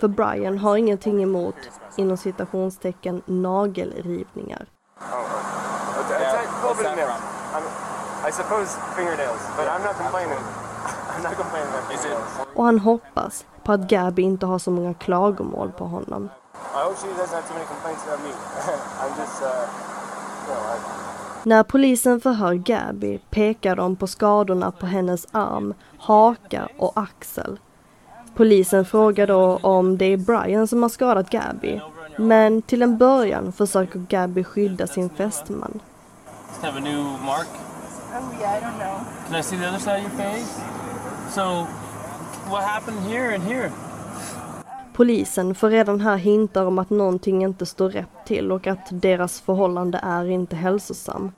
För 0.00 0.08
Brian 0.08 0.58
har 0.58 0.76
ingenting 0.76 1.22
emot, 1.22 1.56
inom 1.96 2.16
citationstecken, 2.16 3.22
nagelrivningar. 3.26 4.66
Oh, 5.12 6.00
it's, 6.00 6.10
it's 6.10 6.34
a 6.34 6.42
little 6.62 6.76
bit 6.76 6.86
of 6.86 6.96
nails. 6.96 7.20
I'm, 7.54 7.64
I 8.28 8.30
suppose 8.30 8.68
fingernails, 8.96 9.42
but 9.56 9.66
I'm 9.68 9.82
not 9.82 9.96
complaining. 9.96 10.44
Och 12.54 12.64
han 12.64 12.78
hoppas 12.78 13.44
på 13.64 13.72
att 13.72 13.80
Gabby 13.80 14.22
inte 14.22 14.46
har 14.46 14.58
så 14.58 14.70
många 14.70 14.94
klagomål 14.94 15.72
på 15.72 15.84
honom. 15.84 16.28
När 21.42 21.62
polisen 21.62 22.20
förhör 22.20 22.54
Gabby 22.54 23.18
pekar 23.30 23.76
de 23.76 23.96
på 23.96 24.06
skadorna 24.06 24.70
på 24.70 24.86
hennes 24.86 25.26
arm, 25.32 25.74
haka 25.98 26.68
och 26.78 26.92
axel. 26.94 27.58
Polisen 28.34 28.84
frågar 28.84 29.26
då 29.26 29.58
om 29.62 29.98
det 29.98 30.04
är 30.04 30.16
Brian 30.16 30.68
som 30.68 30.82
har 30.82 30.88
skadat 30.88 31.30
Gabby. 31.30 31.80
Men 32.18 32.62
till 32.62 32.82
en 32.82 32.98
början 32.98 33.52
försöker 33.52 33.98
Gabby 33.98 34.44
skydda 34.44 34.86
sin 34.86 35.10
fästman. 35.10 35.80
Have 36.62 36.78
a 36.78 36.80
new 36.80 37.02
mark? 37.02 37.48
Oh 38.14 38.40
yeah, 38.40 38.58
I 38.58 38.60
don't 38.60 38.78
know. 38.78 39.00
Can 39.28 39.40
I 39.40 39.42
see 39.42 39.56
the 39.56 39.68
other 39.68 39.78
side 39.78 40.06
of 40.06 40.18
your 40.18 40.32
face? 40.32 40.60
So, 41.30 41.66
what 42.50 42.62
happened 42.62 43.00
here 43.00 43.34
and 43.34 43.44
here? 43.44 43.70
Polisen 44.92 45.54
får 45.54 45.70
redan 45.70 46.00
här 46.00 46.16
hintar 46.16 46.66
om 46.66 46.78
att 46.78 46.90
någonting 46.90 47.44
inte 47.44 47.66
står 47.66 47.90
rätt 47.90 48.26
till 48.26 48.52
och 48.52 48.66
att 48.66 48.86
deras 48.90 49.40
förhållande 49.40 50.00
är 50.02 50.30
inte 50.30 50.56
hälsosam. 50.56 51.32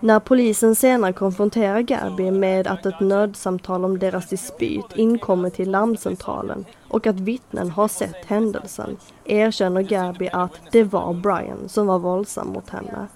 När 0.00 0.20
polisen 0.20 0.74
senare 0.74 1.12
konfronterar 1.12 1.80
Gabi 1.80 2.30
med 2.30 2.66
att 2.66 2.86
ett 2.86 3.00
nödsamtal 3.00 3.84
om 3.84 3.98
deras 3.98 4.28
dispyt 4.28 4.96
inkommer 4.96 5.50
till 5.50 5.70
larmcentralen 5.70 6.64
och 6.94 7.06
att 7.06 7.20
vittnen 7.20 7.70
har 7.70 7.88
sett 7.88 8.24
händelsen 8.26 8.96
erkänner 9.24 9.82
Gabi 9.82 10.30
att 10.32 10.52
det 10.70 10.82
var 10.82 11.14
Brian 11.14 11.68
som 11.68 11.86
var 11.86 11.98
våldsam 11.98 12.48
mot 12.48 12.70
henne. 12.70 13.06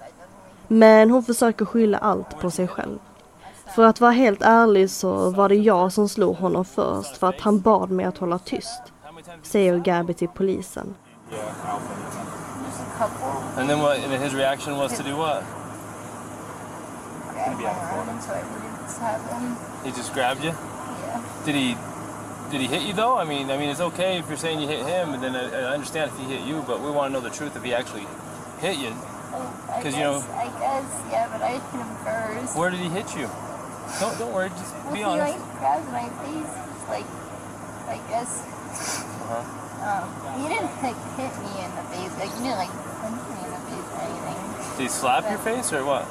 Men 0.67 1.11
hon 1.11 1.23
försöker 1.23 1.65
skylla 1.65 1.97
allt 1.97 2.39
på 2.39 2.51
sig 2.51 2.67
själv. 2.67 2.99
För 3.75 3.85
att 3.85 4.01
vara 4.01 4.11
helt 4.11 4.41
ärlig 4.41 4.89
så 4.89 5.29
var 5.29 5.49
det 5.49 5.55
jag 5.55 5.93
som 5.93 6.09
slog 6.09 6.35
honom 6.35 6.65
först 6.65 7.17
för 7.17 7.29
att 7.29 7.41
han 7.41 7.59
bad 7.59 7.91
mig 7.91 8.05
att 8.05 8.17
hålla 8.17 8.39
tyst. 8.39 8.81
Säger 9.43 9.77
Gabi 9.77 10.13
till 10.13 10.29
polisen. 10.29 10.95
And 13.57 13.69
then 13.69 13.79
what, 13.79 13.97
and 13.97 14.23
his 14.23 14.33
reaction 14.33 14.77
was 14.77 14.97
to 14.97 15.03
do 15.03 15.15
what? 15.15 15.43
He 19.83 19.89
just 19.97 20.13
grabbed 20.13 20.43
you? 20.43 20.51
Yeah. 20.51 21.21
Did 21.45 21.55
he 21.55 21.77
did 22.51 22.61
he 22.61 22.67
hit 22.67 22.81
you 22.83 22.93
though? 22.93 23.17
I 23.17 23.25
mean, 23.25 23.49
I 23.51 23.57
mean, 23.57 23.69
it's 23.69 23.81
okay 23.93 24.17
if 24.17 24.27
you're 24.27 24.37
saying 24.37 24.59
you 24.59 24.67
hit 24.67 24.85
him, 24.85 25.13
and 25.13 25.21
then 25.23 25.35
I, 25.35 25.49
I 25.49 25.73
understand 25.73 26.11
if 26.11 26.17
he 26.17 26.25
hit 26.25 26.41
you, 26.47 26.63
but 26.65 26.81
we 26.81 26.89
want 26.89 27.13
to 27.13 27.13
know 27.13 27.21
the 27.21 27.33
truth 27.33 27.55
if 27.55 27.63
he 27.63 27.73
actually 27.73 28.07
hit 28.59 28.77
you. 28.77 28.93
Because 29.77 29.93
you 29.93 30.01
know, 30.01 30.19
I 30.33 30.49
guess, 30.57 30.89
yeah, 31.13 31.29
but 31.31 31.41
I 31.41 31.61
hit 31.61 31.69
him 31.77 31.89
first. 32.03 32.57
where 32.57 32.69
did 32.69 32.79
he 32.79 32.89
hit 32.89 33.15
you? 33.15 33.29
Don't 34.01 34.17
don't 34.17 34.33
worry, 34.33 34.49
just 34.49 34.73
well, 34.85 34.93
be 34.93 34.99
he 34.99 35.03
honest. 35.05 35.37
like 35.37 35.41
grabbed 35.61 35.87
my 35.93 36.07
face, 36.25 36.53
like, 36.89 37.07
I 37.87 37.97
guess. 38.09 38.41
Uh-huh. 39.29 39.69
Um, 39.79 40.05
he 40.41 40.49
didn't 40.49 40.73
like 40.83 40.99
hit 41.15 41.31
me 41.39 41.53
in 41.63 41.71
the 41.77 41.85
face, 41.93 42.13
like 42.19 42.33
he 42.33 42.41
didn't 42.43 42.59
like 42.59 42.73
punch 42.99 43.21
me 43.31 43.39
in 43.45 43.51
the 43.53 43.61
face 43.69 43.89
or 43.93 44.01
anything. 44.03 44.39
Did 44.75 44.83
he 44.83 44.89
slap 44.89 45.23
your 45.29 45.39
face 45.39 45.71
or 45.71 45.85
what? 45.85 46.03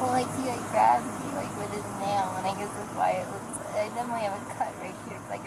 Well, 0.00 0.10
like 0.10 0.28
he 0.40 0.48
like 0.48 0.64
grabbed 0.74 1.06
me 1.06 1.28
like 1.38 1.52
with 1.60 1.70
his 1.76 1.86
nail, 2.02 2.32
and 2.40 2.44
I 2.48 2.52
guess 2.56 2.72
that's 2.72 2.94
why 2.98 3.22
it 3.22 3.26
looks. 3.28 3.62
I 3.76 3.88
definitely 3.94 4.26
have 4.26 4.36
a 4.36 4.44
cut 4.56 4.72
right 4.82 4.96
here 5.06 5.16
because 5.22 5.32
I 5.36 5.40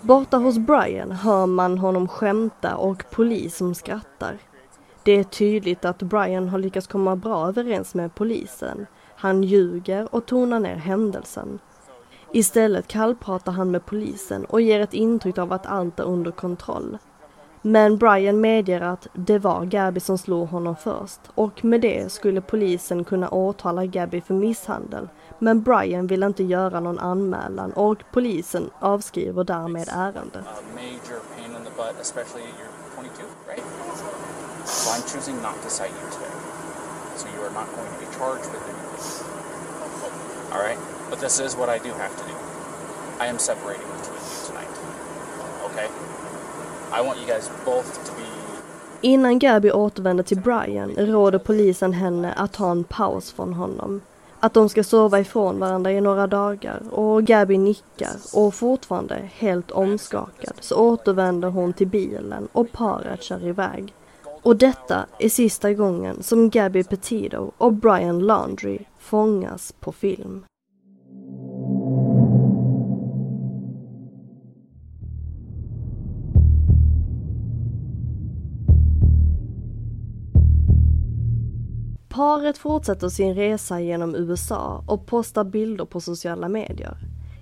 Borta 0.00 0.36
hos 0.36 0.58
Brian 0.58 1.12
hör 1.12 1.46
man 1.46 1.78
honom 1.78 2.08
skämta 2.08 2.76
och 2.76 3.04
polis 3.10 3.56
som 3.56 3.74
skrattar. 3.74 4.38
Det 5.02 5.12
är 5.12 5.24
tydligt 5.24 5.84
att 5.84 6.02
Brian 6.02 6.48
har 6.48 6.58
lyckats 6.58 6.86
komma 6.86 7.16
bra 7.16 7.48
överens 7.48 7.94
med 7.94 8.14
polisen. 8.14 8.86
Han 9.16 9.42
ljuger 9.42 10.14
och 10.14 10.26
tonar 10.26 10.60
ner 10.60 10.76
händelsen. 10.76 11.58
Istället 12.32 12.88
kallpratar 12.88 13.52
han 13.52 13.70
med 13.70 13.86
polisen 13.86 14.44
och 14.44 14.60
ger 14.60 14.80
ett 14.80 14.94
intryck 14.94 15.38
av 15.38 15.52
att 15.52 15.66
allt 15.66 16.00
är 16.00 16.04
under 16.04 16.30
kontroll. 16.30 16.98
Men 17.62 17.98
Brian 17.98 18.40
medger 18.40 18.80
att 18.80 19.06
det 19.12 19.38
var 19.38 19.64
Gabby 19.64 20.00
som 20.00 20.18
slog 20.18 20.48
honom 20.48 20.76
först 20.76 21.20
och 21.34 21.64
med 21.64 21.80
det 21.80 22.12
skulle 22.12 22.40
polisen 22.40 23.04
kunna 23.04 23.28
åtala 23.28 23.86
Gabby 23.86 24.20
för 24.20 24.34
misshandel. 24.34 25.08
Men 25.38 25.62
Brian 25.62 26.06
vill 26.06 26.22
inte 26.22 26.42
göra 26.42 26.80
någon 26.80 26.98
anmälan 26.98 27.72
och 27.72 27.98
polisen 28.12 28.70
avskriver 28.80 29.44
därmed 29.44 29.88
ärendet. 29.92 30.44
major 30.74 31.20
pain 31.36 31.50
in 31.56 31.64
the 31.64 31.70
butt, 31.76 32.00
especially 32.00 32.42
you're 32.42 32.72
22, 32.96 33.22
right? 33.48 33.62
So 34.64 34.90
I'm 34.94 35.02
choosing 35.12 35.36
not 35.42 35.62
to 35.62 35.70
cite 35.70 35.94
you 36.02 36.10
today. 36.16 36.34
So 37.16 37.26
you 37.34 37.40
are 37.46 37.54
not 37.60 37.66
going 37.76 37.90
to 37.94 37.98
be 38.04 38.08
charged 38.18 38.48
with 38.52 38.62
anything. 38.70 39.36
All 40.52 40.62
right? 40.68 40.78
But 41.10 41.18
this 41.20 41.40
is 41.40 41.56
what 41.56 41.68
I 41.68 41.78
do 41.88 41.92
have 41.94 42.14
to 42.20 42.24
do. 42.30 42.34
I 43.20 43.26
am 43.26 43.38
separating 43.38 43.86
the 43.96 44.04
two 44.06 44.14
of 44.14 44.24
you 44.32 44.38
tonight. 44.48 44.74
Okay? 45.66 45.88
I 46.98 47.00
want 47.06 47.18
you 47.20 47.26
guys 47.26 47.50
both 47.64 48.04
to 48.06 48.12
be 48.16 48.22
Innan 49.00 49.38
Gabby 49.38 49.72
återvänder 49.72 50.24
till 50.24 50.40
Brian 50.40 50.90
råder 50.96 51.38
polisen 51.38 51.92
henne 51.92 52.32
att 52.32 52.52
ta 52.52 52.70
en 52.70 52.84
paus 52.84 53.32
från 53.32 53.54
honom. 53.54 54.00
Att 54.46 54.54
de 54.54 54.68
ska 54.68 54.84
sova 54.84 55.20
ifrån 55.20 55.58
varandra 55.58 55.92
i 55.92 56.00
några 56.00 56.26
dagar 56.26 56.82
och 56.90 57.24
Gabby 57.24 57.58
nickar 57.58 58.16
och 58.34 58.54
fortfarande 58.54 59.30
helt 59.32 59.70
omskakad 59.70 60.54
så 60.60 60.76
återvänder 60.76 61.48
hon 61.48 61.72
till 61.72 61.86
bilen 61.86 62.48
och 62.52 62.72
paret 62.72 63.22
kör 63.22 63.46
iväg. 63.46 63.94
Och 64.42 64.56
detta 64.56 65.06
är 65.18 65.28
sista 65.28 65.72
gången 65.72 66.22
som 66.22 66.50
Gabby 66.50 66.84
Petito 66.84 67.50
och 67.58 67.72
Brian 67.72 68.18
Laundry 68.18 68.78
fångas 68.98 69.74
på 69.80 69.92
film. 69.92 70.44
Paret 82.16 82.58
fortsätter 82.58 83.08
sin 83.08 83.34
resa 83.34 83.80
genom 83.80 84.14
USA 84.14 84.84
och 84.86 85.06
postar 85.06 85.44
bilder 85.44 85.84
på 85.84 86.00
sociala 86.00 86.48
medier. 86.48 86.96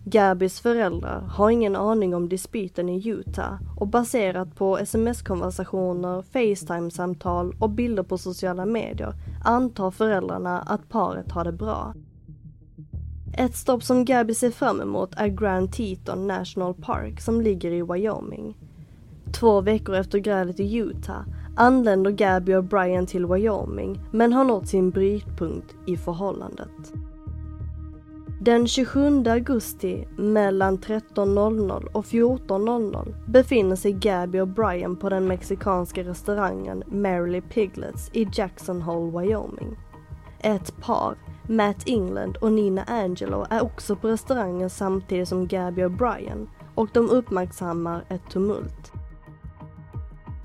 Gabys 0.04 0.60
föräldrar 0.60 1.20
har 1.20 1.50
ingen 1.50 1.76
aning 1.76 2.14
om 2.14 2.28
dispyten 2.28 2.88
i 2.88 3.08
Utah 3.08 3.54
och 3.76 3.88
baserat 3.88 4.54
på 4.54 4.78
sms-konversationer, 4.78 6.22
Facetime-samtal 6.22 7.54
och 7.60 7.70
bilder 7.70 8.02
på 8.02 8.18
sociala 8.18 8.66
medier 8.66 9.14
antar 9.44 9.90
föräldrarna 9.90 10.60
att 10.60 10.88
paret 10.88 11.32
har 11.32 11.44
det 11.44 11.52
bra. 11.52 11.94
Ett 13.38 13.56
stopp 13.56 13.82
som 13.82 14.04
Gabby 14.04 14.34
ser 14.34 14.50
fram 14.50 14.80
emot 14.80 15.14
är 15.16 15.28
Grand 15.28 15.72
Teton 15.72 16.26
National 16.26 16.74
Park 16.74 17.20
som 17.20 17.40
ligger 17.40 17.70
i 17.70 17.82
Wyoming. 17.82 18.56
Två 19.34 19.60
veckor 19.60 19.94
efter 19.94 20.18
grälet 20.18 20.60
i 20.60 20.76
Utah 20.76 21.22
anländer 21.56 22.10
Gabby 22.10 22.54
och 22.54 22.64
Brian 22.64 23.06
till 23.06 23.26
Wyoming 23.26 24.00
men 24.10 24.32
har 24.32 24.44
nått 24.44 24.68
sin 24.68 24.90
brytpunkt 24.90 25.74
i 25.86 25.96
förhållandet. 25.96 26.92
Den 28.40 28.66
27 28.66 29.24
augusti 29.26 30.08
mellan 30.16 30.78
13.00 30.78 31.84
och 31.92 32.04
14.00 32.04 33.14
befinner 33.26 33.76
sig 33.76 33.92
Gabby 33.92 34.40
och 34.40 34.48
Brian 34.48 34.96
på 34.96 35.08
den 35.08 35.26
mexikanska 35.26 36.04
restaurangen 36.04 36.82
Merrily 36.86 37.40
Piglets 37.40 38.10
i 38.12 38.28
Jackson 38.32 38.82
Hole, 38.82 39.18
Wyoming. 39.18 39.76
Ett 40.40 40.76
par, 40.80 41.16
Matt 41.48 41.82
England 41.86 42.36
och 42.36 42.52
Nina 42.52 42.82
Angelo, 42.82 43.46
är 43.50 43.62
också 43.62 43.96
på 43.96 44.08
restaurangen 44.08 44.70
samtidigt 44.70 45.28
som 45.28 45.46
Gabby 45.46 45.82
och 45.82 45.92
Brian 45.92 46.50
och 46.74 46.88
de 46.92 47.10
uppmärksammar 47.10 48.04
ett 48.08 48.30
tumult. 48.30 48.92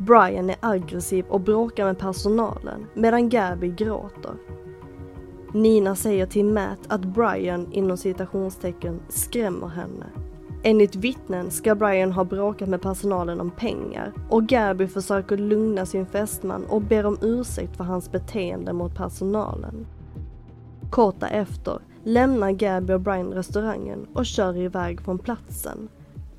Brian 0.02 0.50
är 0.50 0.56
aggressiv 0.60 1.26
och 1.30 1.42
bråkar 1.42 1.86
med 1.86 2.00
personalen 2.00 2.86
medan 2.94 3.30
Gabby 3.30 3.70
gråter. 3.70 4.34
Nina 5.54 5.96
säger 5.96 6.26
till 6.26 6.46
Matt 6.46 6.80
att 6.88 7.06
Brian 7.06 7.68
inom 7.72 7.98
citationstecken 7.98 9.00
skrämmer 9.10 9.68
henne. 9.68 10.06
Enligt 10.64 10.96
vittnen 10.96 11.52
ska 11.52 11.76
Brian 11.76 12.12
ha 12.12 12.24
bråkat 12.24 12.70
med 12.70 12.82
personalen 12.82 13.42
om 13.42 13.52
pengar 13.52 14.14
och 14.30 14.48
Gabby 14.48 14.88
försöker 14.88 15.38
lugna 15.38 15.86
sin 15.86 16.06
fästman 16.06 16.66
och 16.66 16.82
ber 16.82 17.06
om 17.06 17.18
ursäkt 17.22 17.78
för 17.78 17.84
hans 17.84 18.12
beteende 18.12 18.74
mot 18.74 18.96
personalen. 18.96 19.88
Kort 20.90 21.20
därefter 21.20 21.80
lämnar 22.04 22.52
Gabby 22.52 22.94
och 22.94 23.02
Brian 23.02 23.34
restaurangen 23.34 24.08
och 24.14 24.26
kör 24.26 24.58
iväg 24.58 25.02
från 25.02 25.20
platsen. 25.20 25.90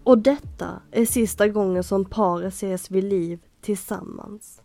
Och 0.04 0.18
detta 0.18 0.68
är 0.90 1.06
sista 1.06 1.48
gången 1.48 1.84
som 1.84 2.04
paret 2.04 2.54
ses 2.54 2.90
vid 2.90 3.04
liv 3.04 3.38
tillsammans. 3.60 4.62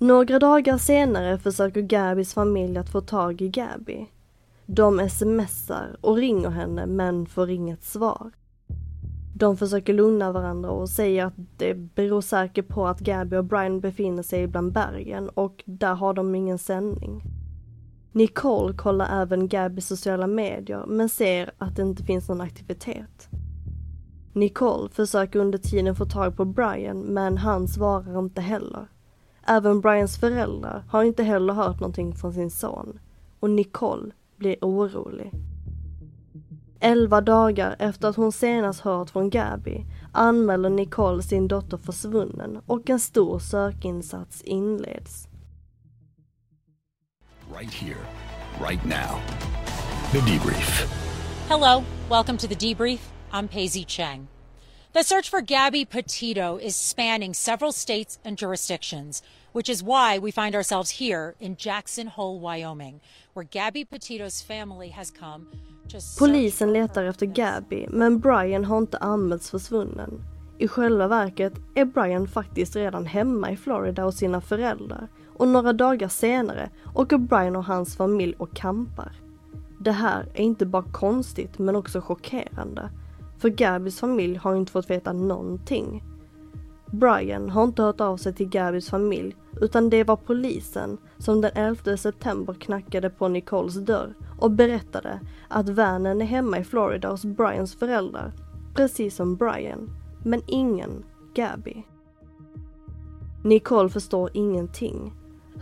Några 0.00 0.38
dagar 0.38 0.78
senare 0.78 1.38
försöker 1.38 1.80
Gabis 1.80 2.34
familj 2.34 2.78
att 2.78 2.88
få 2.88 3.00
tag 3.00 3.40
i 3.42 3.48
Gabi. 3.48 4.08
De 4.66 5.08
smsar 5.10 5.96
och 6.00 6.16
ringer 6.16 6.50
henne 6.50 6.86
men 6.86 7.26
får 7.26 7.50
inget 7.50 7.84
svar. 7.84 8.30
De 9.34 9.56
försöker 9.56 9.94
lugna 9.94 10.32
varandra 10.32 10.70
och 10.70 10.88
säger 10.88 11.24
att 11.24 11.34
det 11.56 11.74
beror 11.74 12.20
säkert 12.20 12.68
på 12.68 12.86
att 12.86 13.00
Gabi 13.00 13.36
och 13.36 13.44
Brian 13.44 13.80
befinner 13.80 14.22
sig 14.22 14.46
bland 14.46 14.72
bergen 14.72 15.28
och 15.28 15.62
där 15.66 15.94
har 15.94 16.14
de 16.14 16.34
ingen 16.34 16.58
sändning. 16.58 17.22
Nicole 18.12 18.74
kollar 18.74 19.22
även 19.22 19.48
Gabbys 19.48 19.86
sociala 19.86 20.26
medier 20.26 20.84
men 20.86 21.08
ser 21.08 21.50
att 21.58 21.76
det 21.76 21.82
inte 21.82 22.04
finns 22.04 22.28
någon 22.28 22.40
aktivitet. 22.40 23.28
Nicole 24.32 24.88
försöker 24.88 25.38
under 25.38 25.58
tiden 25.58 25.96
få 25.96 26.04
tag 26.04 26.36
på 26.36 26.44
Brian 26.44 27.00
men 27.00 27.38
han 27.38 27.68
svarar 27.68 28.18
inte 28.18 28.40
heller. 28.40 28.86
Även 29.46 29.80
Brians 29.80 30.18
föräldrar 30.18 30.84
har 30.88 31.02
inte 31.02 31.22
heller 31.22 31.54
hört 31.54 31.80
någonting 31.80 32.14
från 32.14 32.32
sin 32.32 32.50
son 32.50 32.98
och 33.40 33.50
Nicole 33.50 34.10
blir 34.36 34.56
orolig. 34.60 35.32
Elva 36.80 37.20
dagar 37.20 37.76
efter 37.78 38.08
att 38.08 38.16
hon 38.16 38.32
senast 38.32 38.80
hört 38.80 39.10
från 39.10 39.30
Gabby 39.30 39.86
anmäler 40.12 40.70
Nicole 40.70 41.22
sin 41.22 41.48
dotter 41.48 41.76
försvunnen 41.76 42.58
och 42.66 42.90
en 42.90 43.00
stor 43.00 43.38
sökinsats 43.38 44.42
inleds. 44.42 45.29
Right 47.50 47.72
here, 47.72 47.98
right 48.60 48.84
now. 48.86 49.20
The 50.12 50.20
debrief. 50.20 50.86
Hello, 51.48 51.84
welcome 52.08 52.36
to 52.36 52.46
the 52.46 52.54
debrief. 52.54 53.00
I'm 53.32 53.48
Paisley 53.48 53.84
Cheng. 53.84 54.28
The 54.92 55.02
search 55.02 55.28
for 55.28 55.40
Gabby 55.40 55.84
Petito 55.84 56.58
is 56.58 56.76
spanning 56.76 57.34
several 57.34 57.72
states 57.72 58.20
and 58.24 58.38
jurisdictions, 58.38 59.22
which 59.50 59.68
is 59.68 59.82
why 59.82 60.16
we 60.18 60.30
find 60.30 60.54
ourselves 60.54 60.90
here 60.90 61.34
in 61.40 61.56
Jackson 61.56 62.06
Hole, 62.06 62.38
Wyoming, 62.38 63.00
where 63.32 63.44
Gabby 63.50 63.84
Petito's 63.84 64.40
family 64.40 64.90
has 64.90 65.10
come 65.10 65.48
to 65.88 65.98
Polisen 66.18 66.72
letar 66.72 67.04
efter 67.04 67.26
Gabby, 67.26 67.86
men 67.90 68.18
Brian 68.18 68.64
har 68.64 68.78
inte 68.78 68.98
anmälts 68.98 69.50
försvunnen. 69.50 70.24
I 70.58 70.68
själva 70.68 71.08
verket 71.08 71.52
är 71.74 71.84
Brian 71.84 72.28
faktiskt 72.28 72.76
redan 72.76 73.06
hemma 73.06 73.50
i 73.50 73.56
Florida 73.56 74.02
hos 74.02 74.16
sina 74.16 74.40
föräldrar 74.40 75.08
och 75.40 75.48
några 75.48 75.72
dagar 75.72 76.08
senare 76.08 76.70
åker 76.94 77.18
Brian 77.18 77.56
och 77.56 77.64
hans 77.64 77.96
familj 77.96 78.34
och 78.38 78.56
campar. 78.56 79.12
Det 79.78 79.92
här 79.92 80.26
är 80.34 80.42
inte 80.42 80.66
bara 80.66 80.82
konstigt 80.82 81.58
men 81.58 81.76
också 81.76 82.00
chockerande. 82.00 82.90
För 83.38 83.48
Gabys 83.48 84.00
familj 84.00 84.36
har 84.36 84.56
inte 84.56 84.72
fått 84.72 84.90
veta 84.90 85.12
någonting. 85.12 86.04
Brian 86.86 87.50
har 87.50 87.64
inte 87.64 87.82
hört 87.82 88.00
av 88.00 88.16
sig 88.16 88.34
till 88.34 88.48
Gabys 88.48 88.90
familj 88.90 89.36
utan 89.60 89.90
det 89.90 90.04
var 90.04 90.16
polisen 90.16 90.98
som 91.18 91.40
den 91.40 91.50
11 91.54 91.96
september 91.96 92.54
knackade 92.54 93.10
på 93.10 93.28
Nicoles 93.28 93.74
dörr 93.74 94.14
och 94.38 94.50
berättade 94.50 95.20
att 95.48 95.68
vanen 95.68 96.22
är 96.22 96.26
hemma 96.26 96.58
i 96.58 96.64
Florida 96.64 97.10
hos 97.10 97.24
Brians 97.24 97.74
föräldrar, 97.74 98.32
precis 98.74 99.16
som 99.16 99.36
Brian, 99.36 99.90
men 100.24 100.42
ingen 100.46 101.04
Gabby. 101.34 101.82
Nicole 103.42 103.88
förstår 103.88 104.30
ingenting. 104.34 105.12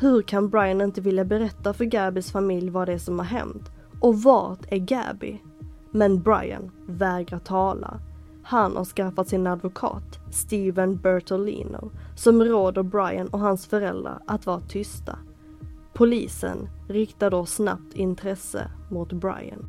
Hur 0.01 0.23
kan 0.23 0.49
Brian 0.49 0.81
inte 0.81 1.01
vilja 1.01 1.25
berätta 1.25 1.73
för 1.73 1.85
Gabys 1.85 2.33
familj 2.33 2.71
vad 2.71 2.89
det 2.89 2.93
är 2.93 2.99
som 2.99 3.19
har 3.19 3.27
hänt? 3.27 3.71
Och 4.01 4.23
vart 4.23 4.73
är 4.73 4.77
Gabby? 4.77 5.43
Men 5.91 6.23
Brian 6.23 6.71
vägrar 6.87 7.39
tala. 7.39 8.01
Han 8.43 8.77
har 8.77 8.85
skaffat 8.85 9.29
sin 9.29 9.47
advokat, 9.47 10.19
Steven 10.31 10.97
Bertolino, 10.97 11.91
som 12.17 12.43
råder 12.43 12.83
Brian 12.83 13.29
och 13.29 13.39
hans 13.39 13.67
föräldrar 13.67 14.19
att 14.27 14.47
vara 14.47 14.61
tysta. 14.61 15.19
Polisen 15.95 16.69
riktar 16.89 17.31
då 17.31 17.47
snabbt 17.47 17.95
intresse 17.95 18.71
mot 18.91 19.13
Brian. 19.13 19.67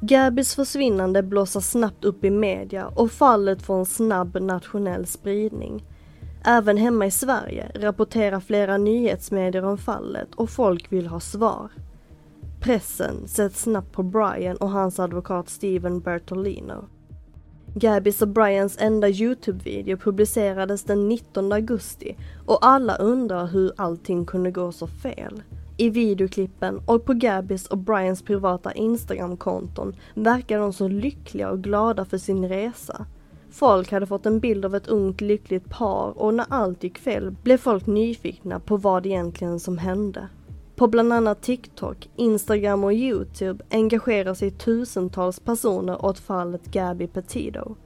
Gabys 0.00 0.54
försvinnande 0.54 1.22
blåser 1.22 1.60
snabbt 1.60 2.04
upp 2.04 2.24
i 2.24 2.30
media 2.30 2.86
och 2.86 3.10
fallet 3.10 3.62
får 3.62 3.78
en 3.78 3.86
snabb 3.86 4.36
nationell 4.40 5.06
spridning. 5.06 5.84
Även 6.48 6.76
hemma 6.76 7.06
i 7.06 7.10
Sverige 7.10 7.70
rapporterar 7.74 8.40
flera 8.40 8.76
nyhetsmedier 8.76 9.64
om 9.64 9.78
fallet 9.78 10.34
och 10.34 10.50
folk 10.50 10.92
vill 10.92 11.06
ha 11.06 11.20
svar. 11.20 11.70
Pressen 12.60 13.28
sätts 13.28 13.62
snabbt 13.62 13.92
på 13.92 14.02
Brian 14.02 14.56
och 14.56 14.70
hans 14.70 15.00
advokat 15.00 15.48
Steven 15.48 16.00
Bertolino. 16.00 16.84
Gabbys 17.74 18.22
och 18.22 18.28
Brians 18.28 18.76
enda 18.80 19.08
Youtube-video 19.08 19.96
publicerades 19.96 20.84
den 20.84 21.08
19 21.08 21.52
augusti 21.52 22.16
och 22.46 22.66
alla 22.66 22.96
undrar 22.96 23.46
hur 23.46 23.72
allting 23.76 24.24
kunde 24.24 24.50
gå 24.50 24.72
så 24.72 24.86
fel. 24.86 25.42
I 25.76 25.90
videoklippen 25.90 26.80
och 26.86 27.04
på 27.04 27.12
Gabbys 27.12 27.66
och 27.66 27.78
Brians 27.78 28.22
privata 28.22 28.72
Instagram-konton 28.72 29.96
verkar 30.14 30.58
de 30.58 30.72
så 30.72 30.88
lyckliga 30.88 31.50
och 31.50 31.62
glada 31.62 32.04
för 32.04 32.18
sin 32.18 32.48
resa. 32.48 33.06
Folk 33.56 33.92
hade 33.92 34.06
fått 34.06 34.26
en 34.26 34.40
bild 34.40 34.64
av 34.64 34.74
ett 34.74 34.86
ungt 34.86 35.20
lyckligt 35.20 35.70
par 35.70 36.18
och 36.18 36.34
när 36.34 36.46
allt 36.48 36.84
gick 36.84 36.98
fel 36.98 37.30
blev 37.42 37.58
folk 37.58 37.86
nyfikna 37.86 38.60
på 38.60 38.76
vad 38.76 39.06
egentligen 39.06 39.60
som 39.60 39.78
hände. 39.78 40.28
På 40.74 40.86
bland 40.86 41.12
annat 41.12 41.42
TikTok, 41.42 42.08
Instagram 42.16 42.84
och 42.84 42.92
Youtube 42.92 43.64
engagerar 43.70 44.34
sig 44.34 44.50
tusentals 44.50 45.40
personer 45.40 46.04
åt 46.04 46.18
fallet 46.18 46.66
Gabby 46.66 47.06
Petito. 47.06 47.76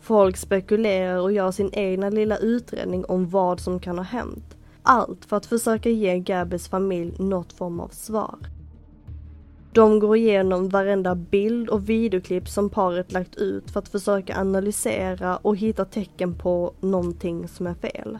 Folk 0.00 0.36
spekulerar 0.36 1.20
och 1.20 1.32
gör 1.32 1.50
sin 1.50 1.70
egna 1.72 2.10
lilla 2.10 2.36
utredning 2.36 3.04
om 3.04 3.30
vad 3.30 3.60
som 3.60 3.80
kan 3.80 3.98
ha 3.98 4.04
hänt. 4.04 4.56
Allt 4.82 5.24
för 5.24 5.36
att 5.36 5.46
försöka 5.46 5.88
ge 5.88 6.18
Gabbys 6.18 6.68
familj 6.68 7.14
något 7.18 7.52
form 7.52 7.80
av 7.80 7.88
svar. 7.88 8.38
De 9.74 9.98
går 9.98 10.16
igenom 10.16 10.68
varenda 10.68 11.14
bild 11.14 11.68
och 11.68 11.88
videoklipp 11.88 12.48
som 12.48 12.70
paret 12.70 13.12
lagt 13.12 13.36
ut 13.36 13.70
för 13.70 13.80
att 13.80 13.88
försöka 13.88 14.40
analysera 14.40 15.36
och 15.36 15.56
hitta 15.56 15.84
tecken 15.84 16.34
på 16.34 16.74
någonting 16.80 17.48
som 17.48 17.66
är 17.66 17.74
fel. 17.74 18.18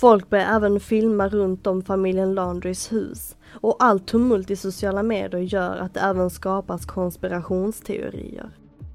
Folk 0.00 0.30
börjar 0.30 0.56
även 0.56 0.80
filma 0.80 1.28
runt 1.28 1.66
om 1.66 1.82
familjen 1.82 2.34
Landrys 2.34 2.92
hus 2.92 3.36
och 3.50 3.76
allt 3.78 4.06
tumult 4.06 4.50
i 4.50 4.56
sociala 4.56 5.02
medier 5.02 5.40
gör 5.40 5.76
att 5.76 5.94
det 5.94 6.00
även 6.00 6.30
skapas 6.30 6.86
konspirationsteorier. 6.86 8.50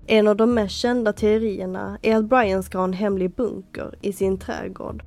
En 0.06 0.28
av 0.28 0.36
de 0.36 0.54
mest 0.54 0.76
kända 0.76 1.14
teorierna 1.14 1.98
är 2.02 2.16
att 2.16 2.26
Brian 2.26 2.64
ska 2.64 2.78
ha 2.78 2.86
en 2.86 2.94
hemlig 2.94 3.32
bunker 3.32 3.96
i 4.02 4.14
sin 4.14 4.38
trädgård. 4.38 5.04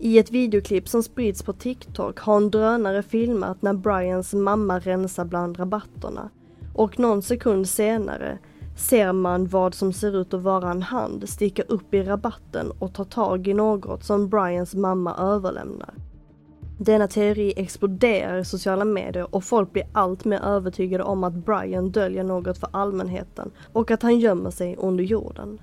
I 0.00 0.18
ett 0.18 0.30
videoklipp 0.30 0.88
som 0.88 1.02
sprids 1.02 1.42
på 1.42 1.52
TikTok 1.52 2.18
har 2.20 2.36
en 2.36 2.50
drönare 2.50 3.02
filmat 3.02 3.62
när 3.62 3.74
Brians 3.74 4.34
mamma 4.34 4.78
rensar 4.78 5.24
bland 5.24 5.58
rabatterna 5.58 6.30
och 6.74 6.98
någon 6.98 7.22
sekund 7.22 7.68
senare 7.68 8.38
ser 8.76 9.12
man 9.12 9.46
vad 9.46 9.74
som 9.74 9.92
ser 9.92 10.16
ut 10.16 10.34
att 10.34 10.42
vara 10.42 10.70
en 10.70 10.82
hand 10.82 11.28
sticka 11.28 11.62
upp 11.62 11.94
i 11.94 12.02
rabatten 12.02 12.70
och 12.78 12.94
ta 12.94 13.04
tag 13.04 13.48
i 13.48 13.54
något 13.54 14.04
som 14.04 14.28
Brians 14.28 14.74
mamma 14.74 15.14
överlämnar. 15.16 15.94
Denna 16.78 17.08
teori 17.08 17.52
exploderar 17.56 18.38
i 18.38 18.44
sociala 18.44 18.84
medier 18.84 19.34
och 19.34 19.44
folk 19.44 19.72
blir 19.72 19.88
allt 19.92 20.24
mer 20.24 20.40
övertygade 20.40 21.04
om 21.04 21.24
att 21.24 21.34
Brian 21.34 21.90
döljer 21.90 22.24
något 22.24 22.58
för 22.58 22.68
allmänheten 22.72 23.50
och 23.72 23.90
att 23.90 24.02
han 24.02 24.18
gömmer 24.18 24.50
sig 24.50 24.76
under 24.76 25.04
jorden. 25.04 25.60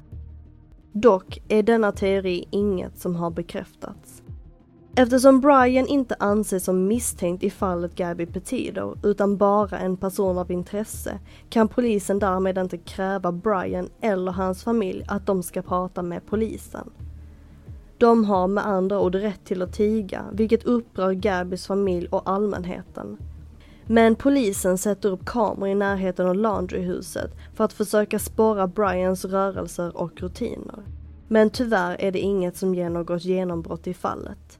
Dock 0.91 1.41
är 1.47 1.63
denna 1.63 1.91
teori 1.91 2.47
inget 2.51 2.99
som 2.99 3.15
har 3.15 3.31
bekräftats. 3.31 4.14
Eftersom 4.97 5.41
Brian 5.41 5.87
inte 5.87 6.15
anses 6.19 6.63
som 6.63 6.87
misstänkt 6.87 7.43
i 7.43 7.49
fallet 7.49 7.95
Gabby 7.95 8.25
Petito 8.25 8.95
utan 9.03 9.37
bara 9.37 9.79
en 9.79 9.97
person 9.97 10.37
av 10.37 10.51
intresse 10.51 11.19
kan 11.49 11.67
polisen 11.67 12.19
därmed 12.19 12.57
inte 12.57 12.77
kräva 12.77 13.31
Brian 13.31 13.89
eller 14.01 14.31
hans 14.31 14.63
familj 14.63 15.05
att 15.07 15.25
de 15.25 15.43
ska 15.43 15.61
prata 15.61 16.01
med 16.01 16.25
polisen. 16.25 16.89
De 17.97 18.25
har 18.25 18.47
med 18.47 18.65
andra 18.67 18.99
ord 18.99 19.15
rätt 19.15 19.45
till 19.45 19.61
att 19.61 19.73
tiga, 19.73 20.25
vilket 20.33 20.63
upprör 20.63 21.13
Gabbys 21.13 21.67
familj 21.67 22.07
och 22.07 22.29
allmänheten. 22.29 23.17
Men 23.87 24.15
polisen 24.15 24.77
sätter 24.77 25.09
upp 25.11 25.25
kameror 25.25 25.67
i 25.69 25.75
närheten 25.75 26.27
av 26.27 26.35
Laundryhuset 26.35 27.31
för 27.53 27.63
att 27.63 27.73
försöka 27.73 28.19
spåra 28.19 28.67
Brians 28.67 29.25
rörelser 29.25 29.97
och 29.97 30.21
rutiner. 30.21 30.83
Men 31.27 31.49
tyvärr 31.49 32.01
är 32.01 32.11
det 32.11 32.19
inget 32.19 32.57
som 32.57 32.75
ger 32.75 32.89
något 32.89 33.25
genombrott 33.25 33.87
i 33.87 33.93
fallet. 33.93 34.59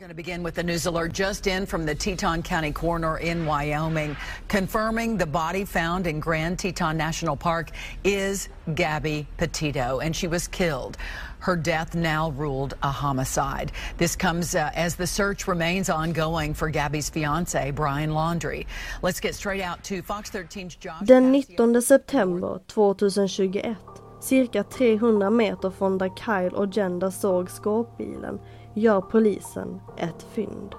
Going 0.00 0.08
to 0.08 0.14
begin 0.16 0.42
with 0.42 0.56
the 0.56 0.62
news 0.64 0.86
alert 0.86 1.12
just 1.12 1.46
in 1.46 1.66
from 1.66 1.86
the 1.86 1.94
Teton 1.94 2.42
County 2.42 2.72
coroner 2.72 3.18
in 3.18 3.46
Wyoming, 3.46 4.16
confirming 4.48 5.16
the 5.16 5.24
body 5.24 5.64
found 5.64 6.08
in 6.08 6.18
Grand 6.18 6.58
Teton 6.58 6.96
National 6.96 7.36
Park 7.36 7.70
is 8.02 8.48
Gabby 8.74 9.28
Petito, 9.36 10.00
and 10.00 10.16
she 10.16 10.26
was 10.26 10.48
killed. 10.48 10.96
Her 11.38 11.54
death 11.54 11.94
now 11.94 12.30
ruled 12.30 12.74
a 12.82 12.90
homicide. 12.90 13.70
This 13.96 14.16
comes 14.16 14.56
uh, 14.56 14.72
as 14.74 14.96
the 14.96 15.06
search 15.06 15.46
remains 15.46 15.88
ongoing 15.88 16.54
for 16.54 16.70
Gabby's 16.70 17.08
fiance, 17.08 17.70
Brian 17.70 18.14
Laundry. 18.14 18.66
Let's 19.00 19.20
get 19.20 19.36
straight 19.36 19.62
out 19.62 19.84
to 19.84 20.02
Fox 20.02 20.28
13's 20.28 20.74
Josh. 20.74 21.06
Den 21.06 21.30
19 21.30 21.80
september 21.80 22.60
2021, 22.66 23.76
cirka 24.20 24.64
300 24.64 25.30
meter 25.30 25.70
från 25.70 25.98
där 25.98 26.10
Kyle 26.16 26.56
och 26.56 26.76
Jenda 26.76 27.10
såg 27.10 27.50
skåpbilen, 27.50 28.40
gör 28.74 29.00
polisen 29.00 29.80
ett 29.96 30.22
fynd. 30.22 30.74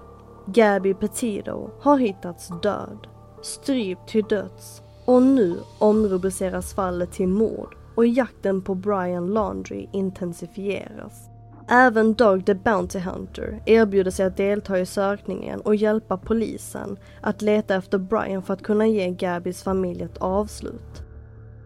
Gabby 0.46 0.94
Petito 0.94 1.70
har 1.80 1.98
hittats 1.98 2.52
död, 2.62 3.08
strypt 3.42 4.08
till 4.08 4.24
döds 4.24 4.82
och 5.06 5.22
nu 5.22 5.58
omrubriceras 5.80 6.74
fallet 6.74 7.12
till 7.12 7.28
mord 7.28 7.76
och 7.96 8.06
jakten 8.06 8.62
på 8.62 8.76
Brian 8.76 9.28
Laundry 9.28 9.88
intensifieras. 9.92 11.30
Även 11.68 12.14
Dog 12.14 12.46
the 12.46 12.54
Bounty 12.54 13.00
Hunter 13.00 13.62
erbjuder 13.66 14.12
sig 14.12 14.26
att 14.26 14.38
delta 14.38 14.80
i 14.80 14.86
sökningen 14.86 15.62
och 15.62 15.76
hjälpa 15.76 16.18
polisen 16.18 16.98
att 17.22 17.42
leta 17.42 17.76
efter 17.76 17.98
Brian 17.98 18.44
för 18.44 18.54
att 18.54 18.64
kunna 18.64 18.88
ge 18.88 19.10
Gabbys 19.10 19.64
familj 19.64 20.04
ett 20.04 20.18
avslut. 20.18 21.05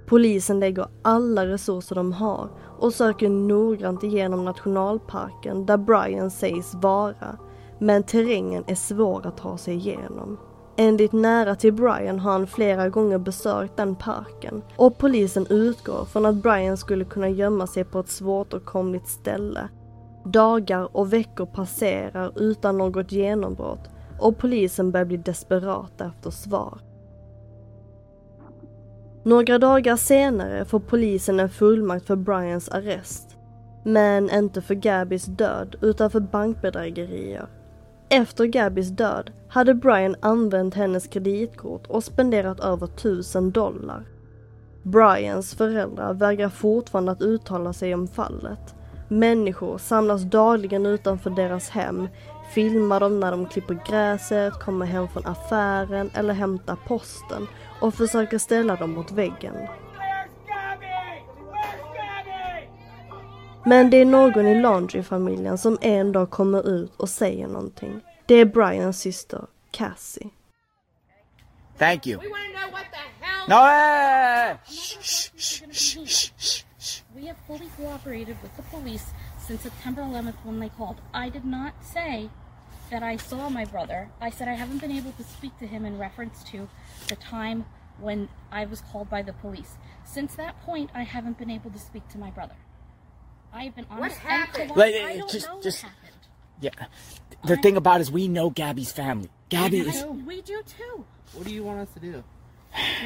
Polisen 0.10 0.60
lägger 0.60 0.88
alla 1.02 1.46
resurser 1.46 1.96
de 1.96 2.14
har 2.14 2.50
och 2.80 2.94
söker 2.94 3.30
noggrant 3.30 4.04
igenom 4.04 4.46
nationalparken 4.46 5.66
där 5.66 5.78
Brian 5.78 6.32
sägs 6.32 6.74
vara, 6.76 7.38
men 7.80 8.04
terrängen 8.04 8.64
är 8.68 8.76
svår 8.76 9.28
att 9.28 9.38
ta 9.38 9.58
sig 9.58 9.74
igenom. 9.74 10.38
Enligt 10.78 11.12
nära 11.12 11.56
till 11.56 11.74
Brian 11.74 12.20
har 12.20 12.32
han 12.32 12.48
flera 12.48 12.90
gånger 12.90 13.18
besökt 13.18 13.78
den 13.78 13.96
parken 13.96 14.62
och 14.76 14.98
polisen 14.98 15.48
utgår 15.50 16.06
från 16.06 16.26
att 16.26 16.36
Brian 16.36 16.78
skulle 16.78 17.06
kunna 17.06 17.30
gömma 17.30 17.68
sig 17.68 17.84
på 17.84 18.00
ett 18.00 18.10
svåråtkomligt 18.10 19.08
ställe. 19.08 19.70
Dagar 20.26 20.98
och 20.98 21.14
veckor 21.14 21.46
passerar 21.46 22.32
utan 22.36 22.78
något 22.78 23.12
genombrott 23.12 23.90
och 24.20 24.38
polisen 24.38 24.92
börjar 24.92 25.06
bli 25.06 25.18
desperata 25.18 26.06
efter 26.06 26.30
svar. 26.30 26.89
Några 29.24 29.58
dagar 29.58 29.96
senare 29.96 30.66
får 30.66 30.80
polisen 30.80 31.40
en 31.40 31.50
fullmakt 31.50 32.08
för 32.08 32.16
Brians 32.16 32.70
arrest. 32.70 33.38
Men 33.84 34.30
inte 34.30 34.62
för 34.62 34.76
Gabbys 34.76 35.26
död 35.26 35.76
utan 35.82 36.12
för 36.12 36.20
bankbedrägerier. 36.20 37.48
Efter 38.10 38.46
Gabbys 38.46 38.90
död 38.90 39.32
hade 39.50 39.74
Brian 39.74 40.16
använt 40.20 40.76
hennes 40.76 41.08
kreditkort 41.08 41.88
och 41.88 42.04
spenderat 42.04 42.60
över 42.60 42.88
tusen 42.88 43.52
dollar. 43.52 44.06
Brians 44.84 45.56
föräldrar 45.56 46.14
vägrar 46.14 46.50
fortfarande 46.50 47.12
att 47.12 47.22
uttala 47.22 47.74
sig 47.74 47.94
om 47.94 48.08
fallet. 48.08 48.76
Människor 49.08 49.78
samlas 49.78 50.22
dagligen 50.22 50.86
utanför 50.86 51.30
deras 51.30 51.70
hem, 51.70 52.08
filmar 52.54 53.00
dem 53.00 53.20
när 53.20 53.32
de 53.32 53.46
klipper 53.46 53.80
gräset, 53.90 54.54
kommer 54.54 54.86
hem 54.86 55.08
från 55.08 55.26
affären 55.26 56.10
eller 56.14 56.34
hämtar 56.34 56.78
posten 56.88 57.48
och 57.82 57.94
försöker 57.94 58.38
ställa 58.38 58.76
dem 58.76 58.92
mot 58.92 59.12
väggen. 59.12 59.56
Men 63.66 63.90
det 63.90 63.98
är 63.98 64.06
någon 64.06 64.48
i 64.48 64.62
Laundry-familjen 64.62 65.58
som 65.58 65.78
en 65.82 66.12
dag 66.12 66.30
kommer 66.30 66.70
ut 66.70 66.96
och 66.96 67.10
säger 67.10 67.48
någonting. 67.48 68.02
Det 68.26 68.36
är 68.36 68.46
Brians 68.46 69.00
syster, 69.00 69.46
Cassie. 69.72 70.30
Thank 71.78 72.08
you. 72.08 72.22
No. 73.48 73.56
We 77.16 77.28
have 77.28 77.38
fully 77.48 77.70
cooperated 77.78 78.38
with 78.42 78.56
the 78.56 78.64
police 78.72 79.06
since 79.48 79.64
September 79.64 80.02
11th 80.02 80.46
when 80.46 80.60
they 80.60 80.70
called. 80.78 80.98
I 81.14 81.30
did 81.30 81.46
not 81.46 81.74
say 81.94 82.30
that 82.90 83.04
I 83.04 83.18
saw 83.18 83.50
my 83.50 83.66
brother. 83.66 84.10
I 84.20 84.30
said 84.30 84.48
I 84.48 84.54
haven't 84.54 84.80
been 84.80 84.92
able 84.92 85.12
to 85.14 85.24
speak 85.24 85.58
to 85.60 85.68
him 85.68 85.86
in 85.86 85.98
reference 85.98 86.44
to 86.46 86.68
the 87.08 87.16
time 87.16 87.66
when 88.00 88.30
I 88.52 88.66
was 88.66 88.82
called 88.82 89.10
by 89.10 89.22
the 89.22 89.34
police. 89.34 89.78
Since 90.06 90.36
that 90.36 90.60
point, 90.62 90.90
I 90.94 91.04
haven't 91.04 91.38
been 91.38 91.50
able 91.52 91.70
to 91.72 91.80
speak 91.80 92.08
to 92.10 92.18
my 92.18 92.32
brother. 92.32 92.56
I've 93.54 93.76
been 93.76 93.86
honest. 93.90 94.16
and 94.18 94.30
happened? 94.30 94.72
polite. 94.72 94.94
Like, 94.96 95.04
I 95.04 95.18
don't 95.18 95.30
just- 95.30 95.48
know 95.48 95.56
what 95.58 95.66
happened. 95.66 95.96
Yeah. 96.62 96.72
The 97.46 97.58
thing 97.58 97.78
about 97.78 98.00
it 98.00 98.02
is 98.02 98.12
we 98.12 98.28
know 98.28 98.50
Gabby's 98.50 98.92
family. 98.92 99.30
Gabby 99.50 99.82
we 99.82 99.90
is. 99.90 100.02
do, 100.02 100.12
we 100.12 100.42
do 100.42 100.62
too. 100.64 101.06
What 101.34 101.48
do 101.48 101.54
you 101.54 101.64
want 101.64 101.80
us 101.80 101.94
to 101.94 102.00
do? 102.00 102.24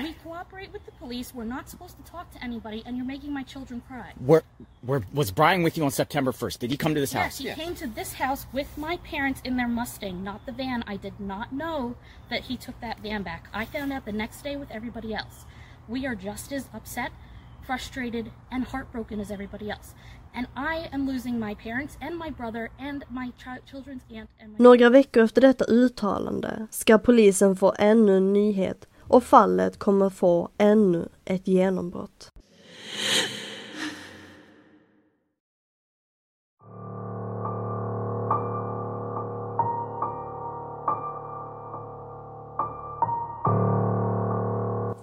We 0.01 0.13
cooperate 0.23 0.73
with 0.73 0.85
the 0.85 0.91
police. 0.93 1.33
We're 1.33 1.43
not 1.45 1.69
supposed 1.69 1.97
to 1.97 2.11
talk 2.11 2.31
to 2.33 2.43
anybody, 2.43 2.83
and 2.85 2.97
you're 2.97 3.05
making 3.05 3.33
my 3.33 3.43
children 3.43 3.81
cry. 3.87 4.13
Where, 4.19 4.43
where 4.81 5.03
was 5.13 5.31
Brian 5.31 5.63
with 5.63 5.77
you 5.77 5.83
on 5.83 5.91
September 5.91 6.31
1st? 6.31 6.59
Did 6.59 6.71
he 6.71 6.77
come 6.77 6.93
to 6.93 6.99
this 6.99 7.13
yes, 7.13 7.23
house? 7.23 7.37
he 7.37 7.53
came 7.53 7.75
to 7.75 7.87
this 7.87 8.13
house 8.13 8.45
with 8.51 8.77
my 8.77 8.97
parents 8.97 9.41
in 9.43 9.57
their 9.57 9.67
Mustang, 9.67 10.23
not 10.23 10.45
the 10.45 10.51
van. 10.51 10.83
I 10.87 10.97
did 10.97 11.19
not 11.19 11.53
know 11.53 11.95
that 12.29 12.41
he 12.43 12.57
took 12.57 12.79
that 12.81 12.99
van 12.99 13.23
back. 13.23 13.47
I 13.53 13.65
found 13.65 13.93
out 13.93 14.05
the 14.05 14.11
next 14.11 14.43
day 14.43 14.55
with 14.55 14.71
everybody 14.71 15.13
else. 15.13 15.45
We 15.87 16.05
are 16.05 16.15
just 16.15 16.51
as 16.51 16.67
upset, 16.73 17.11
frustrated, 17.65 18.31
and 18.51 18.65
heartbroken 18.65 19.19
as 19.19 19.31
everybody 19.31 19.69
else. 19.69 19.93
And 20.35 20.47
I 20.55 20.89
am 20.91 21.07
losing 21.07 21.39
my 21.39 21.53
parents 21.53 21.97
and 22.01 22.17
my 22.17 22.31
brother 22.31 22.69
and 22.79 23.03
my 23.09 23.31
children's 23.69 24.01
aunt 24.09 24.29
and 24.39 24.51
my 24.51 24.57
Några 24.57 24.89
veckor 24.89 25.23
efter 25.23 25.41
detta 25.41 25.65
uttalande 25.65 26.67
ska 26.71 26.97
polisen 26.97 27.55
få 27.55 27.73
ännu 27.79 28.17
en 28.17 28.33
nyhet 28.33 28.87
och 29.07 29.23
fallet 29.23 29.79
kommer 29.79 30.09
få 30.09 30.49
ännu 30.57 31.09
ett 31.25 31.47
genombrott. 31.47 32.29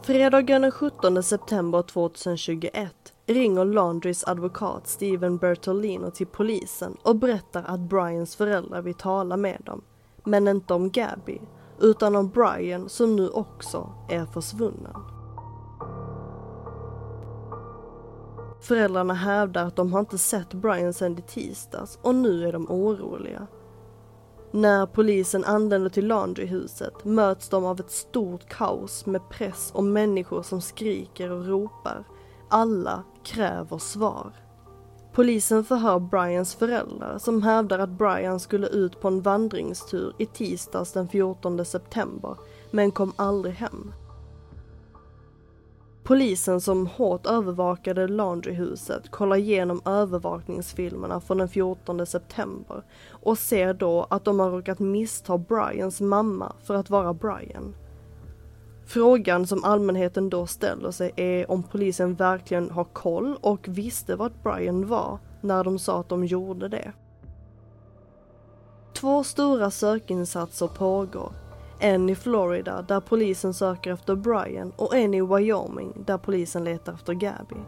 Fredagen 0.02 0.62
den 0.62 0.70
17 0.70 1.22
september 1.22 1.82
2021 1.82 3.12
ringer 3.26 3.64
Laundries 3.64 4.24
advokat 4.24 4.88
Steven 4.88 5.36
Bertolino 5.36 6.10
till 6.10 6.26
polisen 6.26 6.96
och 7.02 7.16
berättar 7.16 7.64
att 7.66 7.80
Brians 7.80 8.36
föräldrar 8.36 8.82
vill 8.82 8.94
tala 8.94 9.36
med 9.36 9.62
dem. 9.64 9.82
Men 10.24 10.48
inte 10.48 10.74
om 10.74 10.90
Gabby, 10.90 11.40
utan 11.80 12.16
om 12.16 12.28
Brian 12.28 12.88
som 12.88 13.16
nu 13.16 13.28
också 13.28 13.92
är 14.08 14.24
försvunnen. 14.24 14.94
Föräldrarna 18.60 19.14
hävdar 19.14 19.66
att 19.66 19.76
de 19.76 19.92
har 19.92 20.00
inte 20.00 20.18
sett 20.18 20.54
Brian 20.54 20.92
sedan 20.92 21.18
i 21.18 21.22
tisdags 21.22 21.98
och 22.02 22.14
nu 22.14 22.48
är 22.48 22.52
de 22.52 22.70
oroliga. 22.70 23.46
När 24.52 24.86
polisen 24.86 25.44
anländer 25.44 25.90
till 25.90 26.06
Laundryhuset 26.06 27.04
möts 27.04 27.48
de 27.48 27.64
av 27.64 27.80
ett 27.80 27.90
stort 27.90 28.48
kaos 28.48 29.06
med 29.06 29.28
press 29.28 29.70
och 29.74 29.84
människor 29.84 30.42
som 30.42 30.60
skriker 30.60 31.30
och 31.30 31.46
ropar. 31.46 32.04
Alla 32.48 33.04
kräver 33.24 33.78
svar. 33.78 34.32
Polisen 35.12 35.64
förhör 35.64 35.98
Brians 35.98 36.54
föräldrar 36.54 37.18
som 37.18 37.42
hävdar 37.42 37.78
att 37.78 37.90
Brian 37.90 38.40
skulle 38.40 38.66
ut 38.66 39.00
på 39.00 39.08
en 39.08 39.22
vandringstur 39.22 40.14
i 40.18 40.26
tisdags 40.26 40.92
den 40.92 41.08
14 41.08 41.64
september 41.64 42.36
men 42.70 42.90
kom 42.90 43.12
aldrig 43.16 43.54
hem. 43.54 43.92
Polisen 46.02 46.60
som 46.60 46.86
hårt 46.86 47.26
övervakade 47.26 48.08
Laundryhuset 48.08 49.10
kollar 49.10 49.36
igenom 49.36 49.82
övervakningsfilmerna 49.84 51.20
från 51.20 51.38
den 51.38 51.48
14 51.48 52.06
september 52.06 52.82
och 53.10 53.38
ser 53.38 53.74
då 53.74 54.06
att 54.10 54.24
de 54.24 54.40
har 54.40 54.50
råkat 54.50 54.78
missta 54.78 55.38
Brians 55.38 56.00
mamma 56.00 56.52
för 56.62 56.74
att 56.74 56.90
vara 56.90 57.14
Brian. 57.14 57.74
Frågan 58.90 59.46
som 59.46 59.64
allmänheten 59.64 60.30
då 60.30 60.46
ställer 60.46 60.90
sig 60.90 61.12
är 61.16 61.50
om 61.50 61.62
polisen 61.62 62.14
verkligen 62.14 62.70
har 62.70 62.84
koll 62.84 63.36
och 63.40 63.68
visste 63.68 64.16
vart 64.16 64.42
Brian 64.42 64.86
var 64.86 65.18
när 65.40 65.64
de 65.64 65.78
sa 65.78 66.00
att 66.00 66.08
de 66.08 66.24
gjorde 66.24 66.68
det. 66.68 66.92
Två 68.94 69.24
stora 69.24 69.70
sökinsatser 69.70 70.66
pågår. 70.66 71.32
En 71.78 72.10
i 72.10 72.14
Florida 72.14 72.82
där 72.82 73.00
polisen 73.00 73.54
söker 73.54 73.92
efter 73.92 74.14
Brian 74.14 74.72
och 74.76 74.94
en 74.94 75.14
i 75.14 75.20
Wyoming 75.20 75.92
där 76.06 76.18
polisen 76.18 76.64
letar 76.64 76.92
efter 76.92 77.12
Gabby. 77.12 77.60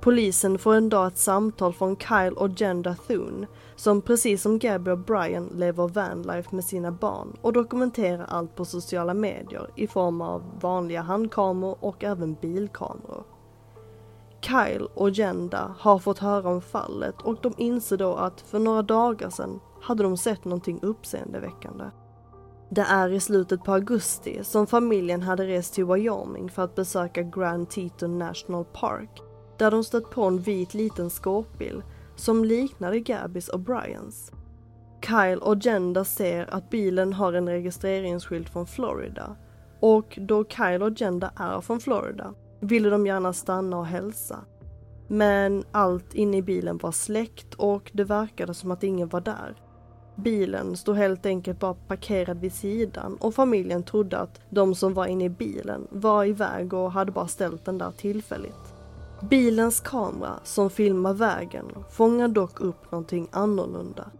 Polisen 0.00 0.58
får 0.58 0.74
en 0.74 0.88
dag 0.88 1.06
ett 1.06 1.18
samtal 1.18 1.72
från 1.72 1.96
Kyle 1.96 2.34
och 2.36 2.60
Jenda 2.60 2.94
Thune 2.94 3.46
som 3.78 4.02
precis 4.02 4.42
som 4.42 4.58
Gabby 4.58 4.90
och 4.90 4.98
Brian 4.98 5.48
lever 5.54 5.88
vanlife 5.88 6.54
med 6.54 6.64
sina 6.64 6.92
barn 6.92 7.36
och 7.40 7.52
dokumenterar 7.52 8.26
allt 8.28 8.54
på 8.56 8.64
sociala 8.64 9.14
medier 9.14 9.70
i 9.76 9.86
form 9.86 10.20
av 10.20 10.42
vanliga 10.60 11.02
handkameror 11.02 11.76
och 11.80 12.04
även 12.04 12.34
bilkameror. 12.34 13.24
Kyle 14.40 14.88
och 14.94 15.10
Jenda 15.10 15.74
har 15.78 15.98
fått 15.98 16.18
höra 16.18 16.48
om 16.48 16.60
fallet 16.60 17.14
och 17.22 17.38
de 17.42 17.54
inser 17.56 17.96
då 17.96 18.14
att 18.14 18.40
för 18.40 18.58
några 18.58 18.82
dagar 18.82 19.30
sedan 19.30 19.60
hade 19.80 20.02
de 20.02 20.16
sett 20.16 20.44
någonting 20.44 20.78
uppseendeväckande. 20.82 21.84
Det 22.70 22.86
är 22.88 23.08
i 23.08 23.20
slutet 23.20 23.64
på 23.64 23.72
augusti 23.72 24.44
som 24.44 24.66
familjen 24.66 25.22
hade 25.22 25.46
rest 25.46 25.74
till 25.74 25.84
Wyoming 25.84 26.50
för 26.50 26.62
att 26.62 26.74
besöka 26.74 27.22
Grand 27.22 27.70
Teton 27.70 28.18
National 28.18 28.64
Park 28.64 29.22
där 29.58 29.70
de 29.70 29.84
stött 29.84 30.10
på 30.10 30.24
en 30.24 30.38
vit 30.38 30.74
liten 30.74 31.10
skåpbil 31.10 31.82
som 32.18 32.44
liknade 32.44 33.00
Gabis 33.00 33.48
och 33.48 33.60
Brians. 33.60 34.32
Kyle 35.06 35.38
och 35.38 35.56
Jenda 35.64 36.04
ser 36.04 36.54
att 36.54 36.70
bilen 36.70 37.12
har 37.12 37.32
en 37.32 37.48
registreringsskylt 37.48 38.48
från 38.48 38.66
Florida 38.66 39.36
och 39.80 40.18
då 40.20 40.44
Kyle 40.44 40.82
och 40.82 41.00
Jenda 41.00 41.32
är 41.36 41.60
från 41.60 41.80
Florida 41.80 42.34
ville 42.60 42.90
de 42.90 43.06
gärna 43.06 43.32
stanna 43.32 43.78
och 43.78 43.86
hälsa. 43.86 44.38
Men 45.08 45.64
allt 45.72 46.14
inne 46.14 46.36
i 46.36 46.42
bilen 46.42 46.78
var 46.78 46.92
släckt 46.92 47.54
och 47.54 47.90
det 47.94 48.04
verkade 48.04 48.54
som 48.54 48.70
att 48.70 48.84
ingen 48.84 49.08
var 49.08 49.20
där. 49.20 49.62
Bilen 50.16 50.76
stod 50.76 50.96
helt 50.96 51.26
enkelt 51.26 51.60
bara 51.60 51.74
parkerad 51.74 52.40
vid 52.40 52.52
sidan 52.52 53.16
och 53.20 53.34
familjen 53.34 53.82
trodde 53.82 54.18
att 54.18 54.40
de 54.50 54.74
som 54.74 54.94
var 54.94 55.06
inne 55.06 55.24
i 55.24 55.28
bilen 55.28 55.86
var 55.90 56.24
iväg 56.24 56.72
och 56.72 56.92
hade 56.92 57.12
bara 57.12 57.28
ställt 57.28 57.64
den 57.64 57.78
där 57.78 57.90
tillfälligt. 57.90 58.67
Bilens 59.20 59.80
kamera 59.80 60.40
som 60.44 60.70
filmar 60.70 61.14
vägen 61.14 61.64
fångar 61.90 62.28
dock 62.28 62.60
upp 62.60 62.92
någonting 62.92 63.28
annorlunda. 63.32 64.10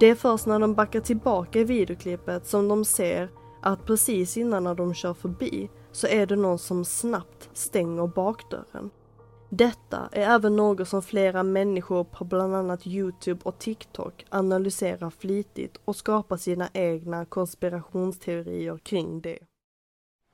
Det 0.00 0.06
är 0.06 0.14
först 0.14 0.46
när 0.46 0.58
de 0.58 0.74
backar 0.74 1.00
tillbaka 1.00 1.60
i 1.60 1.64
videoklippet 1.64 2.46
som 2.46 2.68
de 2.68 2.84
ser 2.84 3.28
att 3.62 3.84
precis 3.84 4.36
innan 4.36 4.64
när 4.64 4.74
de 4.74 4.94
kör 4.94 5.14
förbi 5.14 5.70
så 5.92 6.06
är 6.06 6.26
det 6.26 6.36
någon 6.36 6.58
som 6.58 6.84
snabbt 6.84 7.50
stänger 7.52 8.06
bakdörren. 8.06 8.90
Detta 9.48 10.08
är 10.12 10.34
även 10.34 10.56
något 10.56 10.88
som 10.88 11.02
flera 11.02 11.42
människor 11.42 12.04
på 12.04 12.24
bland 12.24 12.54
annat 12.54 12.86
Youtube 12.86 13.40
och 13.42 13.58
TikTok 13.58 14.24
analyserar 14.28 15.10
flitigt 15.10 15.76
och 15.84 15.96
skapar 15.96 16.36
sina 16.36 16.68
egna 16.72 17.24
konspirationsteorier 17.24 18.78
kring 18.78 19.20
det. 19.20 19.38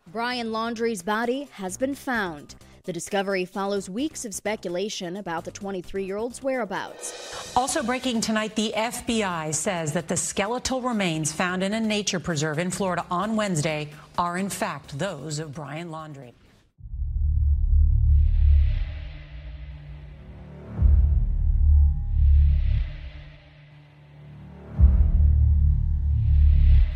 Brian 0.04 0.46
Laundrie's 0.56 1.04
body 1.04 1.46
has 1.50 1.78
been 1.78 1.96
found. 1.96 2.54
The 2.84 2.92
discovery 2.92 3.44
follows 3.44 3.88
weeks 3.88 4.24
of 4.24 4.34
speculation 4.34 5.16
about 5.16 5.44
the 5.44 5.52
23 5.52 6.04
year 6.04 6.16
old's 6.16 6.42
whereabouts. 6.42 7.56
Also 7.56 7.80
breaking 7.80 8.20
tonight, 8.20 8.56
the 8.56 8.72
FBI 8.76 9.54
says 9.54 9.92
that 9.92 10.08
the 10.08 10.16
skeletal 10.16 10.82
remains 10.82 11.30
found 11.30 11.62
in 11.62 11.74
a 11.74 11.80
nature 11.80 12.18
preserve 12.18 12.58
in 12.58 12.72
Florida 12.72 13.06
on 13.08 13.36
Wednesday 13.36 13.90
are, 14.18 14.36
in 14.36 14.48
fact, 14.48 14.98
those 14.98 15.38
of 15.38 15.54
Brian 15.54 15.90
Laundrie. 15.90 16.32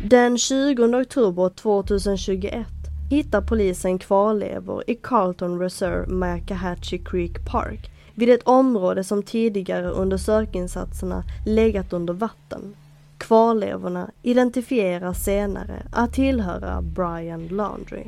Den 0.05 0.37
20 0.37 0.93
oktober 0.93 1.49
2021 1.49 2.76
hittar 3.09 3.41
polisen 3.41 3.99
kvarlevor 3.99 4.83
i 4.87 4.95
Carlton 4.95 5.59
Reserve 5.59 6.07
Macahatchee 6.07 6.99
Creek 7.05 7.45
Park 7.45 7.91
vid 8.15 8.29
ett 8.29 8.43
område 8.43 9.03
som 9.03 9.23
tidigare 9.23 9.89
under 9.89 10.17
sökinsatserna 10.17 11.23
legat 11.45 11.93
under 11.93 12.13
vatten. 12.13 12.75
Kvarlevorna 13.17 14.11
identifieras 14.21 15.23
senare 15.23 15.87
att 15.91 16.13
tillhöra 16.13 16.81
Brian 16.81 17.47
Laundry. 17.47 18.05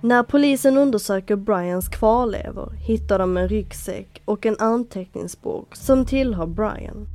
När 0.00 0.22
polisen 0.22 0.78
undersöker 0.78 1.36
Brians 1.36 1.88
kvarlevor 1.88 2.72
hittar 2.72 3.18
de 3.18 3.36
en 3.36 3.48
ryggsäck 3.48 4.22
och 4.24 4.46
en 4.46 4.56
anteckningsbok 4.58 5.76
som 5.76 6.04
tillhör 6.04 6.46
Brian. 6.46 7.08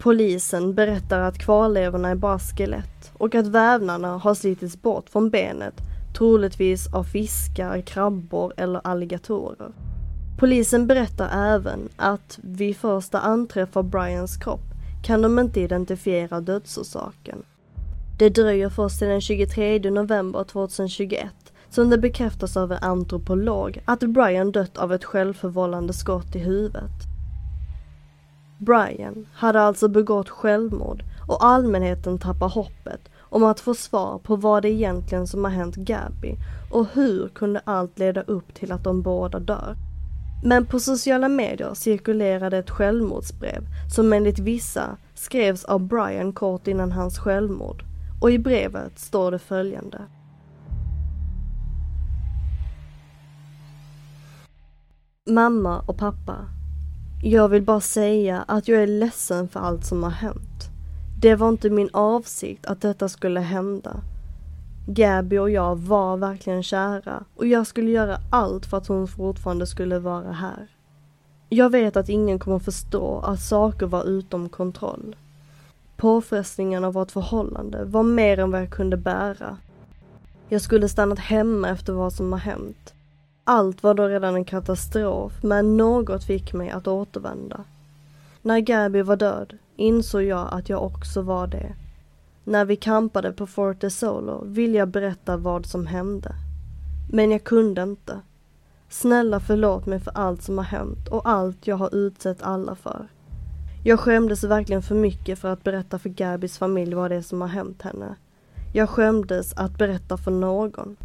Polisen 0.00 0.74
berättar 0.74 1.20
att 1.20 1.38
kvarlevorna 1.38 2.08
är 2.08 2.14
bara 2.14 2.38
skelett 2.38 3.12
och 3.14 3.34
att 3.34 3.46
vävnaderna 3.46 4.16
har 4.16 4.34
slitits 4.34 4.82
bort 4.82 5.10
från 5.10 5.30
benet, 5.30 5.74
troligtvis 6.18 6.94
av 6.94 7.04
fiskar, 7.04 7.80
krabbor 7.80 8.52
eller 8.56 8.80
alligatorer. 8.84 9.72
Polisen 10.38 10.86
berättar 10.86 11.54
även 11.54 11.88
att 11.96 12.38
vid 12.42 12.76
första 12.76 13.20
anträff 13.20 13.76
av 13.76 13.84
Brians 13.84 14.36
kropp 14.36 14.64
kan 15.04 15.22
de 15.22 15.38
inte 15.38 15.60
identifiera 15.60 16.40
dödsorsaken. 16.40 17.42
Det 18.18 18.28
dröjer 18.28 18.68
först 18.68 18.98
till 18.98 19.08
den 19.08 19.20
23 19.20 19.90
november 19.90 20.44
2021 20.44 21.26
som 21.70 21.90
det 21.90 21.98
bekräftas 21.98 22.56
av 22.56 22.72
en 22.72 22.82
antropolog 22.82 23.82
att 23.84 24.00
Brian 24.00 24.52
dött 24.52 24.78
av 24.78 24.92
ett 24.92 25.04
självförvållande 25.04 25.92
skott 25.92 26.36
i 26.36 26.38
huvudet. 26.38 27.09
Brian 28.60 29.26
hade 29.32 29.60
alltså 29.60 29.88
begått 29.88 30.28
självmord 30.28 31.02
och 31.28 31.44
allmänheten 31.44 32.18
tappar 32.18 32.48
hoppet 32.48 33.00
om 33.18 33.44
att 33.44 33.60
få 33.60 33.74
svar 33.74 34.18
på 34.18 34.36
vad 34.36 34.62
det 34.62 34.70
egentligen 34.70 35.26
som 35.26 35.44
har 35.44 35.50
hänt 35.50 35.76
Gabby 35.76 36.36
och 36.70 36.86
hur 36.92 37.28
kunde 37.28 37.60
allt 37.64 37.98
leda 37.98 38.22
upp 38.22 38.54
till 38.54 38.72
att 38.72 38.84
de 38.84 39.02
båda 39.02 39.38
dör. 39.38 39.76
Men 40.44 40.66
på 40.66 40.80
sociala 40.80 41.28
medier 41.28 41.74
cirkulerade 41.74 42.58
ett 42.58 42.70
självmordsbrev 42.70 43.66
som 43.94 44.12
enligt 44.12 44.38
vissa 44.38 44.96
skrevs 45.14 45.64
av 45.64 45.80
Brian 45.80 46.32
kort 46.32 46.66
innan 46.66 46.92
hans 46.92 47.18
självmord 47.18 47.84
och 48.20 48.30
i 48.30 48.38
brevet 48.38 48.98
står 48.98 49.30
det 49.30 49.38
följande. 49.38 50.02
Mamma 55.30 55.80
och 55.86 55.98
pappa 55.98 56.59
jag 57.22 57.48
vill 57.48 57.62
bara 57.62 57.80
säga 57.80 58.44
att 58.48 58.68
jag 58.68 58.82
är 58.82 58.86
ledsen 58.86 59.48
för 59.48 59.60
allt 59.60 59.84
som 59.84 60.02
har 60.02 60.10
hänt. 60.10 60.70
Det 61.20 61.34
var 61.34 61.48
inte 61.48 61.70
min 61.70 61.90
avsikt 61.92 62.66
att 62.66 62.80
detta 62.80 63.08
skulle 63.08 63.40
hända. 63.40 63.96
Gabby 64.86 65.38
och 65.38 65.50
jag 65.50 65.76
var 65.76 66.16
verkligen 66.16 66.62
kära 66.62 67.24
och 67.36 67.46
jag 67.46 67.66
skulle 67.66 67.90
göra 67.90 68.18
allt 68.30 68.66
för 68.66 68.76
att 68.76 68.86
hon 68.86 69.08
fortfarande 69.08 69.66
skulle 69.66 69.98
vara 69.98 70.32
här. 70.32 70.68
Jag 71.48 71.70
vet 71.70 71.96
att 71.96 72.08
ingen 72.08 72.38
kommer 72.38 72.58
förstå 72.58 73.18
att 73.18 73.40
saker 73.40 73.86
var 73.86 74.04
utom 74.04 74.48
kontroll. 74.48 75.16
Påfrestningen 75.96 76.84
av 76.84 76.92
vårt 76.92 77.10
förhållande 77.10 77.84
var 77.84 78.02
mer 78.02 78.38
än 78.38 78.50
vad 78.50 78.62
jag 78.62 78.70
kunde 78.70 78.96
bära. 78.96 79.56
Jag 80.48 80.60
skulle 80.60 80.88
stannat 80.88 81.18
hemma 81.18 81.68
efter 81.68 81.92
vad 81.92 82.12
som 82.12 82.32
har 82.32 82.38
hänt. 82.38 82.94
Allt 83.44 83.82
var 83.82 83.94
då 83.94 84.08
redan 84.08 84.34
en 84.34 84.44
katastrof, 84.44 85.32
men 85.42 85.76
något 85.76 86.24
fick 86.24 86.52
mig 86.52 86.70
att 86.70 86.88
återvända. 86.88 87.64
När 88.42 88.58
Gabby 88.60 89.02
var 89.02 89.16
död 89.16 89.58
insåg 89.76 90.22
jag 90.22 90.48
att 90.52 90.68
jag 90.68 90.84
också 90.84 91.22
var 91.22 91.46
det. 91.46 91.72
När 92.44 92.64
vi 92.64 92.76
kampade 92.76 93.32
på 93.32 93.46
Forte 93.46 93.90
Solo 93.90 94.44
ville 94.44 94.78
jag 94.78 94.88
berätta 94.88 95.36
vad 95.36 95.66
som 95.66 95.86
hände. 95.86 96.34
Men 97.12 97.30
jag 97.30 97.44
kunde 97.44 97.82
inte. 97.82 98.20
Snälla 98.88 99.40
förlåt 99.40 99.86
mig 99.86 100.00
för 100.00 100.10
allt 100.14 100.42
som 100.42 100.58
har 100.58 100.64
hänt 100.64 101.08
och 101.08 101.28
allt 101.28 101.66
jag 101.66 101.76
har 101.76 101.94
utsett 101.94 102.42
alla 102.42 102.74
för. 102.74 103.08
Jag 103.84 104.00
skämdes 104.00 104.44
verkligen 104.44 104.82
för 104.82 104.94
mycket 104.94 105.38
för 105.38 105.48
att 105.48 105.64
berätta 105.64 105.98
för 105.98 106.08
Gabys 106.08 106.58
familj 106.58 106.94
vad 106.94 107.10
det 107.10 107.16
är 107.16 107.22
som 107.22 107.40
har 107.40 107.48
hänt 107.48 107.82
henne. 107.82 108.14
Jag 108.72 108.90
skämdes 108.90 109.52
att 109.56 109.78
berätta 109.78 110.16
för 110.16 110.30
någon. 110.30 110.96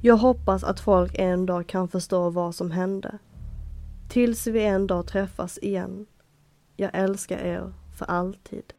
Jag 0.00 0.16
hoppas 0.16 0.64
att 0.64 0.80
folk 0.80 1.18
en 1.18 1.46
dag 1.46 1.66
kan 1.66 1.88
förstå 1.88 2.30
vad 2.30 2.54
som 2.54 2.70
hände. 2.70 3.18
Tills 4.08 4.46
vi 4.46 4.64
en 4.64 4.86
dag 4.86 5.06
träffas 5.06 5.58
igen. 5.62 6.06
Jag 6.76 6.90
älskar 6.94 7.38
er 7.38 7.72
för 7.98 8.04
alltid. 8.06 8.72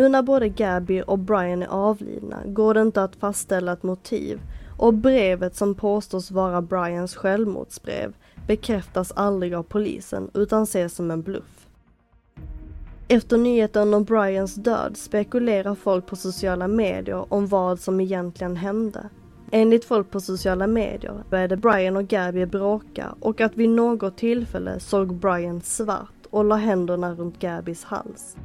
Nu 0.00 0.08
när 0.08 0.22
både 0.22 0.48
Gabby 0.48 1.02
och 1.06 1.18
Brian 1.18 1.62
är 1.62 1.66
avlidna 1.66 2.42
går 2.46 2.74
det 2.74 2.82
inte 2.82 3.02
att 3.02 3.16
fastställa 3.16 3.72
ett 3.72 3.82
motiv 3.82 4.40
och 4.78 4.94
brevet 4.94 5.56
som 5.56 5.74
påstås 5.74 6.30
vara 6.30 6.62
Brians 6.62 7.16
självmordsbrev 7.16 8.14
bekräftas 8.46 9.12
aldrig 9.12 9.54
av 9.54 9.62
polisen 9.62 10.30
utan 10.34 10.62
ses 10.62 10.94
som 10.94 11.10
en 11.10 11.22
bluff. 11.22 11.66
Efter 13.08 13.38
nyheten 13.38 13.94
om 13.94 14.04
Brians 14.04 14.54
död 14.54 14.96
spekulerar 14.96 15.74
folk 15.74 16.06
på 16.06 16.16
sociala 16.16 16.68
medier 16.68 17.32
om 17.32 17.46
vad 17.46 17.80
som 17.80 18.00
egentligen 18.00 18.56
hände. 18.56 19.08
Enligt 19.50 19.84
folk 19.84 20.10
på 20.10 20.20
sociala 20.20 20.66
medier 20.66 21.24
började 21.30 21.56
Brian 21.56 21.96
och 21.96 22.08
Gabby 22.08 22.46
bråka 22.46 23.14
och 23.20 23.40
att 23.40 23.56
vid 23.56 23.70
något 23.70 24.16
tillfälle 24.16 24.80
såg 24.80 25.14
Brian 25.14 25.60
svart 25.60 26.26
och 26.30 26.44
la 26.44 26.56
händerna 26.56 27.14
runt 27.14 27.38
Gabbys 27.38 27.84
hals. 27.84 28.36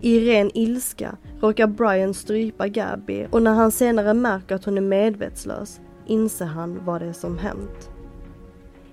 I 0.00 0.30
ren 0.30 0.50
ilska 0.54 1.16
råkar 1.40 1.66
Brian 1.66 2.14
strypa 2.14 2.68
Gabby 2.68 3.26
och 3.30 3.42
när 3.42 3.54
han 3.54 3.70
senare 3.70 4.14
märker 4.14 4.54
att 4.54 4.64
hon 4.64 4.78
är 4.78 4.82
medvetslös 4.82 5.80
inser 6.06 6.44
han 6.44 6.84
vad 6.84 7.00
det 7.00 7.06
är 7.06 7.12
som 7.12 7.38
hänt. 7.38 7.90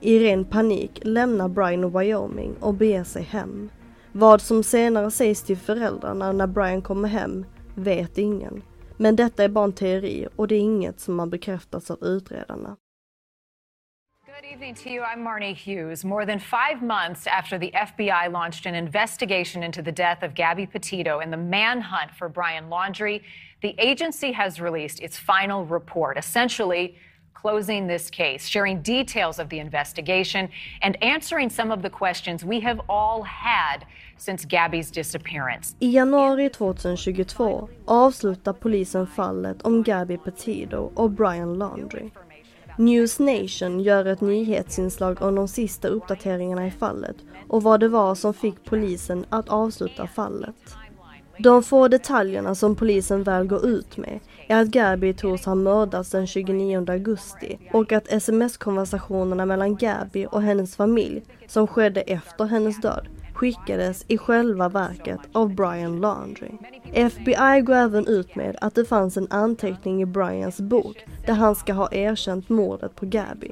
I 0.01 0.19
ren 0.19 0.45
panik 0.45 0.99
lämnar 1.03 1.47
Brian 1.47 1.99
Wyoming 1.99 2.55
och 2.59 2.73
beger 2.73 3.03
sig 3.03 3.23
hem. 3.23 3.69
Vad 4.11 4.41
som 4.41 4.63
senare 4.63 5.11
sägs 5.11 5.43
till 5.43 5.57
föräldrarna 5.57 6.31
när 6.31 6.47
Brian 6.47 6.81
kommer 6.81 7.09
hem 7.09 7.45
vet 7.75 8.17
ingen. 8.17 8.61
Men 8.97 9.15
detta 9.15 9.43
är 9.43 9.49
bara 9.49 9.65
en 9.65 9.73
teori 9.73 10.27
och 10.35 10.47
det 10.47 10.55
är 10.55 10.59
inget 10.59 10.99
som 10.99 11.19
har 11.19 11.25
bekräftats 11.25 11.91
av 11.91 12.03
utredarna. 12.03 12.75
Good 14.55 14.61
evening 14.61 14.83
to 14.85 14.89
you. 14.89 15.03
I'm 15.03 15.19
Marnie 15.19 15.53
Hughes. 15.53 16.05
More 16.05 16.25
than 16.25 16.39
five 16.39 16.81
months 16.81 17.27
after 17.27 17.57
the 17.57 17.73
FBI 17.75 18.31
launched 18.31 18.65
an 18.65 18.73
investigation 18.73 19.63
into 19.63 19.81
the 19.81 19.91
death 19.91 20.23
of 20.23 20.33
Gabby 20.33 20.65
Petito 20.65 21.19
and 21.19 21.33
the 21.33 21.35
manhunt 21.35 22.11
for 22.11 22.29
Brian 22.29 22.69
Laundrie, 22.69 23.21
the 23.61 23.75
agency 23.77 24.31
has 24.31 24.61
released 24.61 25.01
its 25.01 25.17
final 25.19 25.65
report, 25.65 26.17
essentially 26.17 26.95
closing 27.33 27.85
this 27.85 28.09
case, 28.09 28.47
sharing 28.47 28.81
details 28.81 29.39
of 29.39 29.49
the 29.49 29.59
investigation, 29.59 30.47
and 30.81 30.95
answering 31.03 31.49
some 31.49 31.69
of 31.69 31.81
the 31.81 31.89
questions 31.89 32.45
we 32.45 32.61
have 32.61 32.79
all 32.87 33.23
had 33.23 33.85
since 34.15 34.45
Gabby's 34.45 34.89
disappearance. 34.89 35.75
I 35.81 35.85
januari 35.91 36.49
2022 36.49 37.67
avslutar 37.85 38.53
polisen 38.53 39.07
fallet 39.07 39.65
om 39.65 39.83
Gabby 39.83 40.17
Petito 40.17 40.91
och 40.95 41.11
Brian 41.11 41.53
Laundrie. 41.57 42.11
News 42.77 43.19
Nation 43.19 43.79
gör 43.79 44.05
ett 44.05 44.21
nyhetsinslag 44.21 45.21
om 45.21 45.35
de 45.35 45.47
sista 45.47 45.87
uppdateringarna 45.87 46.67
i 46.67 46.71
fallet 46.71 47.15
och 47.47 47.63
vad 47.63 47.79
det 47.79 47.87
var 47.87 48.15
som 48.15 48.33
fick 48.33 48.65
polisen 48.65 49.25
att 49.29 49.49
avsluta 49.49 50.07
fallet. 50.07 50.55
De 51.37 51.63
få 51.63 51.87
detaljerna 51.87 52.55
som 52.55 52.75
polisen 52.75 53.23
väl 53.23 53.47
går 53.47 53.65
ut 53.65 53.97
med 53.97 54.19
är 54.47 54.61
att 54.61 54.67
Gabby 54.67 55.13
tros 55.13 55.45
ha 55.45 55.55
mördats 55.55 56.09
den 56.09 56.27
29 56.27 56.85
augusti 56.91 57.59
och 57.73 57.91
att 57.91 58.07
sms-konversationerna 58.07 59.45
mellan 59.45 59.75
Gabby 59.75 60.25
och 60.31 60.41
hennes 60.41 60.75
familj, 60.75 61.23
som 61.47 61.67
skedde 61.67 62.01
efter 62.01 62.45
hennes 62.45 62.81
död, 62.81 63.07
skickades 63.35 64.05
i 64.07 64.17
själva 64.17 64.69
verket 64.69 65.19
av 65.31 65.55
Brian 65.55 66.01
Laundry. 66.01 66.51
FBI 66.93 67.61
går 67.61 67.73
även 67.73 68.07
ut 68.07 68.35
med 68.35 68.57
att 68.61 68.75
det 68.75 68.85
fanns 68.85 69.17
en 69.17 69.27
anteckning 69.29 70.01
i 70.01 70.05
Brians 70.05 70.59
bok 70.59 71.05
där 71.25 71.33
han 71.33 71.55
ska 71.55 71.73
ha 71.73 71.89
erkänt 71.91 72.49
mordet 72.49 72.95
på 72.95 73.05
Gabby. 73.05 73.51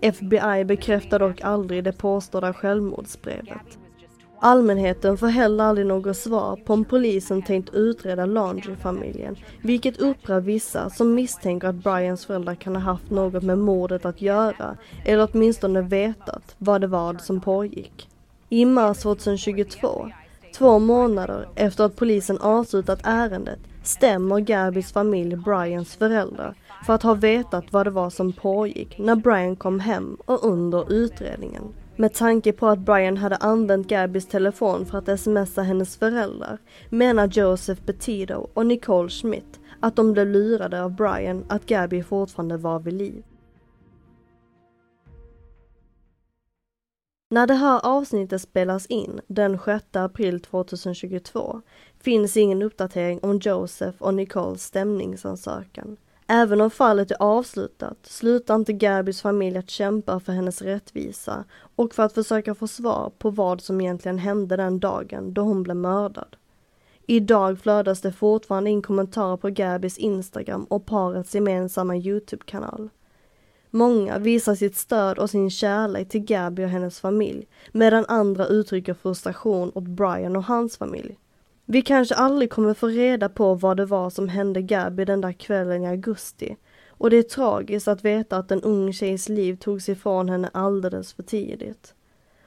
FBI 0.00 0.64
bekräftar 0.64 1.18
dock 1.18 1.40
aldrig 1.40 1.84
det 1.84 1.92
påstådda 1.92 2.52
självmordsbrevet. 2.52 3.78
Allmänheten 4.40 5.18
får 5.18 5.26
heller 5.26 5.64
aldrig 5.64 5.86
något 5.86 6.16
svar 6.16 6.56
på 6.56 6.72
om 6.72 6.84
polisen 6.84 7.42
tänkt 7.42 7.74
utreda 7.74 8.26
Laundry-familjen, 8.26 9.36
vilket 9.62 10.00
upprör 10.00 10.40
vissa 10.40 10.90
som 10.90 11.14
misstänker 11.14 11.68
att 11.68 11.74
Brians 11.74 12.26
föräldrar 12.26 12.54
kan 12.54 12.76
ha 12.76 12.82
haft 12.82 13.10
något 13.10 13.42
med 13.42 13.58
mordet 13.58 14.04
att 14.04 14.22
göra, 14.22 14.76
eller 15.04 15.28
åtminstone 15.32 15.80
vetat 15.80 16.54
vad 16.58 16.80
det 16.80 16.86
var 16.86 17.14
som 17.14 17.40
pågick. 17.40 18.08
I 18.52 18.64
mars 18.64 18.98
2022, 18.98 20.10
två 20.54 20.78
månader 20.78 21.48
efter 21.54 21.84
att 21.84 21.96
polisen 21.96 22.38
avslutat 22.38 23.00
ärendet, 23.04 23.58
stämmer 23.82 24.40
Gabys 24.40 24.92
familj 24.92 25.36
Brians 25.36 25.96
föräldrar 25.96 26.54
för 26.86 26.92
att 26.92 27.02
ha 27.02 27.14
vetat 27.14 27.64
vad 27.70 27.86
det 27.86 27.90
var 27.90 28.10
som 28.10 28.32
pågick 28.32 28.98
när 28.98 29.16
Brian 29.16 29.56
kom 29.56 29.80
hem 29.80 30.16
och 30.24 30.44
under 30.44 30.92
utredningen. 30.92 31.62
Med 31.96 32.14
tanke 32.14 32.52
på 32.52 32.66
att 32.66 32.78
Brian 32.78 33.16
hade 33.16 33.36
använt 33.36 33.88
Gabys 33.88 34.26
telefon 34.26 34.86
för 34.86 34.98
att 34.98 35.20
smsa 35.20 35.62
hennes 35.62 35.96
föräldrar 35.96 36.58
menar 36.88 37.28
Joseph 37.32 37.82
Petito 37.82 38.48
och 38.54 38.66
Nicole 38.66 39.08
Schmidt 39.08 39.60
att 39.80 39.96
de 39.96 40.12
blev 40.12 40.26
lurade 40.26 40.82
av 40.82 40.90
Brian 40.90 41.44
att 41.48 41.66
Gabby 41.66 42.02
fortfarande 42.02 42.56
var 42.56 42.78
vid 42.78 42.94
liv. 42.94 43.22
När 47.32 47.46
det 47.46 47.54
här 47.54 47.80
avsnittet 47.86 48.42
spelas 48.42 48.86
in 48.86 49.20
den 49.26 49.58
6 49.64 49.84
april 49.92 50.40
2022 50.40 51.62
finns 52.00 52.36
ingen 52.36 52.62
uppdatering 52.62 53.20
om 53.22 53.38
Joseph 53.38 54.02
och 54.02 54.14
Nicoles 54.14 54.64
stämningsansökan. 54.64 55.96
Även 56.26 56.60
om 56.60 56.70
fallet 56.70 57.10
är 57.10 57.22
avslutat 57.22 57.98
slutar 58.02 58.54
inte 58.54 58.72
Gabys 58.72 59.22
familj 59.22 59.58
att 59.58 59.70
kämpa 59.70 60.20
för 60.20 60.32
hennes 60.32 60.62
rättvisa 60.62 61.44
och 61.76 61.94
för 61.94 62.02
att 62.02 62.14
försöka 62.14 62.54
få 62.54 62.66
svar 62.66 63.12
på 63.18 63.30
vad 63.30 63.60
som 63.60 63.80
egentligen 63.80 64.18
hände 64.18 64.56
den 64.56 64.80
dagen 64.80 65.34
då 65.34 65.42
hon 65.42 65.62
blev 65.62 65.76
mördad. 65.76 66.36
Idag 67.06 67.58
flödas 67.58 68.00
det 68.00 68.12
fortfarande 68.12 68.70
in 68.70 68.82
kommentarer 68.82 69.36
på 69.36 69.48
Gabys 69.48 69.98
Instagram 69.98 70.64
och 70.64 70.86
parets 70.86 71.34
gemensamma 71.34 71.96
Youtube-kanal. 71.96 72.90
Många 73.74 74.18
visar 74.18 74.54
sitt 74.54 74.76
stöd 74.76 75.18
och 75.18 75.30
sin 75.30 75.50
kärlek 75.50 76.08
till 76.08 76.24
Gabby 76.24 76.64
och 76.64 76.68
hennes 76.68 77.00
familj 77.00 77.46
medan 77.72 78.04
andra 78.08 78.46
uttrycker 78.46 78.94
frustration 78.94 79.72
åt 79.74 79.84
Brian 79.84 80.36
och 80.36 80.44
hans 80.44 80.76
familj. 80.76 81.18
Vi 81.64 81.82
kanske 81.82 82.14
aldrig 82.14 82.50
kommer 82.50 82.74
få 82.74 82.86
reda 82.86 83.28
på 83.28 83.54
vad 83.54 83.76
det 83.76 83.86
var 83.86 84.10
som 84.10 84.28
hände 84.28 84.62
Gabby 84.62 85.04
den 85.04 85.20
där 85.20 85.32
kvällen 85.32 85.82
i 85.82 85.88
augusti. 85.88 86.56
Och 86.88 87.10
det 87.10 87.16
är 87.16 87.22
tragiskt 87.22 87.88
att 87.88 88.04
veta 88.04 88.36
att 88.36 88.50
en 88.50 88.62
ung 88.62 88.92
tjejs 88.92 89.28
liv 89.28 89.56
togs 89.56 89.88
ifrån 89.88 90.28
henne 90.28 90.50
alldeles 90.52 91.12
för 91.12 91.22
tidigt. 91.22 91.94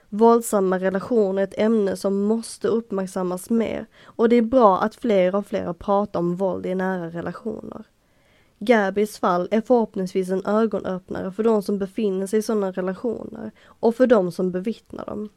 Våldsamma 0.09 0.79
relationer 0.79 1.41
är 1.41 1.47
ett 1.47 1.59
ämne 1.59 1.95
som 1.95 2.23
måste 2.23 2.67
uppmärksammas 2.67 3.49
mer 3.49 3.85
och 4.03 4.29
det 4.29 4.35
är 4.35 4.41
bra 4.41 4.79
att 4.79 4.95
fler 4.95 5.35
och 5.35 5.45
fler 5.45 5.73
pratar 5.73 6.19
om 6.19 6.35
våld 6.35 6.65
i 6.65 6.75
nära 6.75 7.09
relationer. 7.09 7.85
Gabis 8.65 9.19
fall 9.19 9.47
är 9.51 9.61
förhoppningsvis 9.61 10.29
en 10.29 10.45
ögonöppnare 10.45 11.31
för 11.31 11.43
de 11.43 11.63
som 11.63 11.79
befinner 11.79 12.27
sig 12.27 12.39
i 12.39 12.41
sådana 12.41 12.71
relationer 12.71 13.51
och 13.65 13.95
för 13.95 14.07
de 14.07 14.31
som 14.31 14.51
bevittnar 14.51 15.05
dem. 15.05 15.29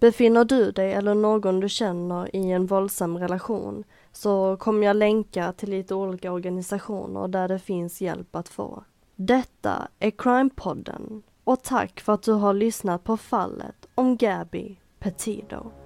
Befinner 0.00 0.44
du 0.44 0.70
dig 0.70 0.92
eller 0.92 1.14
någon 1.14 1.60
du 1.60 1.68
känner 1.68 2.36
i 2.36 2.50
en 2.50 2.66
våldsam 2.66 3.18
relation 3.18 3.84
så 4.12 4.56
kommer 4.56 4.86
jag 4.86 4.96
länka 4.96 5.52
till 5.52 5.70
lite 5.70 5.94
olika 5.94 6.32
organisationer 6.32 7.28
där 7.28 7.48
det 7.48 7.58
finns 7.58 8.00
hjälp 8.00 8.36
att 8.36 8.48
få. 8.48 8.84
Detta 9.16 9.88
är 9.98 10.10
Crime-podden 10.10 11.22
och 11.44 11.62
tack 11.62 12.00
för 12.00 12.12
att 12.12 12.22
du 12.22 12.32
har 12.32 12.54
lyssnat 12.54 13.04
på 13.04 13.16
fallet 13.16 13.86
om 13.94 14.16
Gabby 14.16 14.76
Petito. 14.98 15.85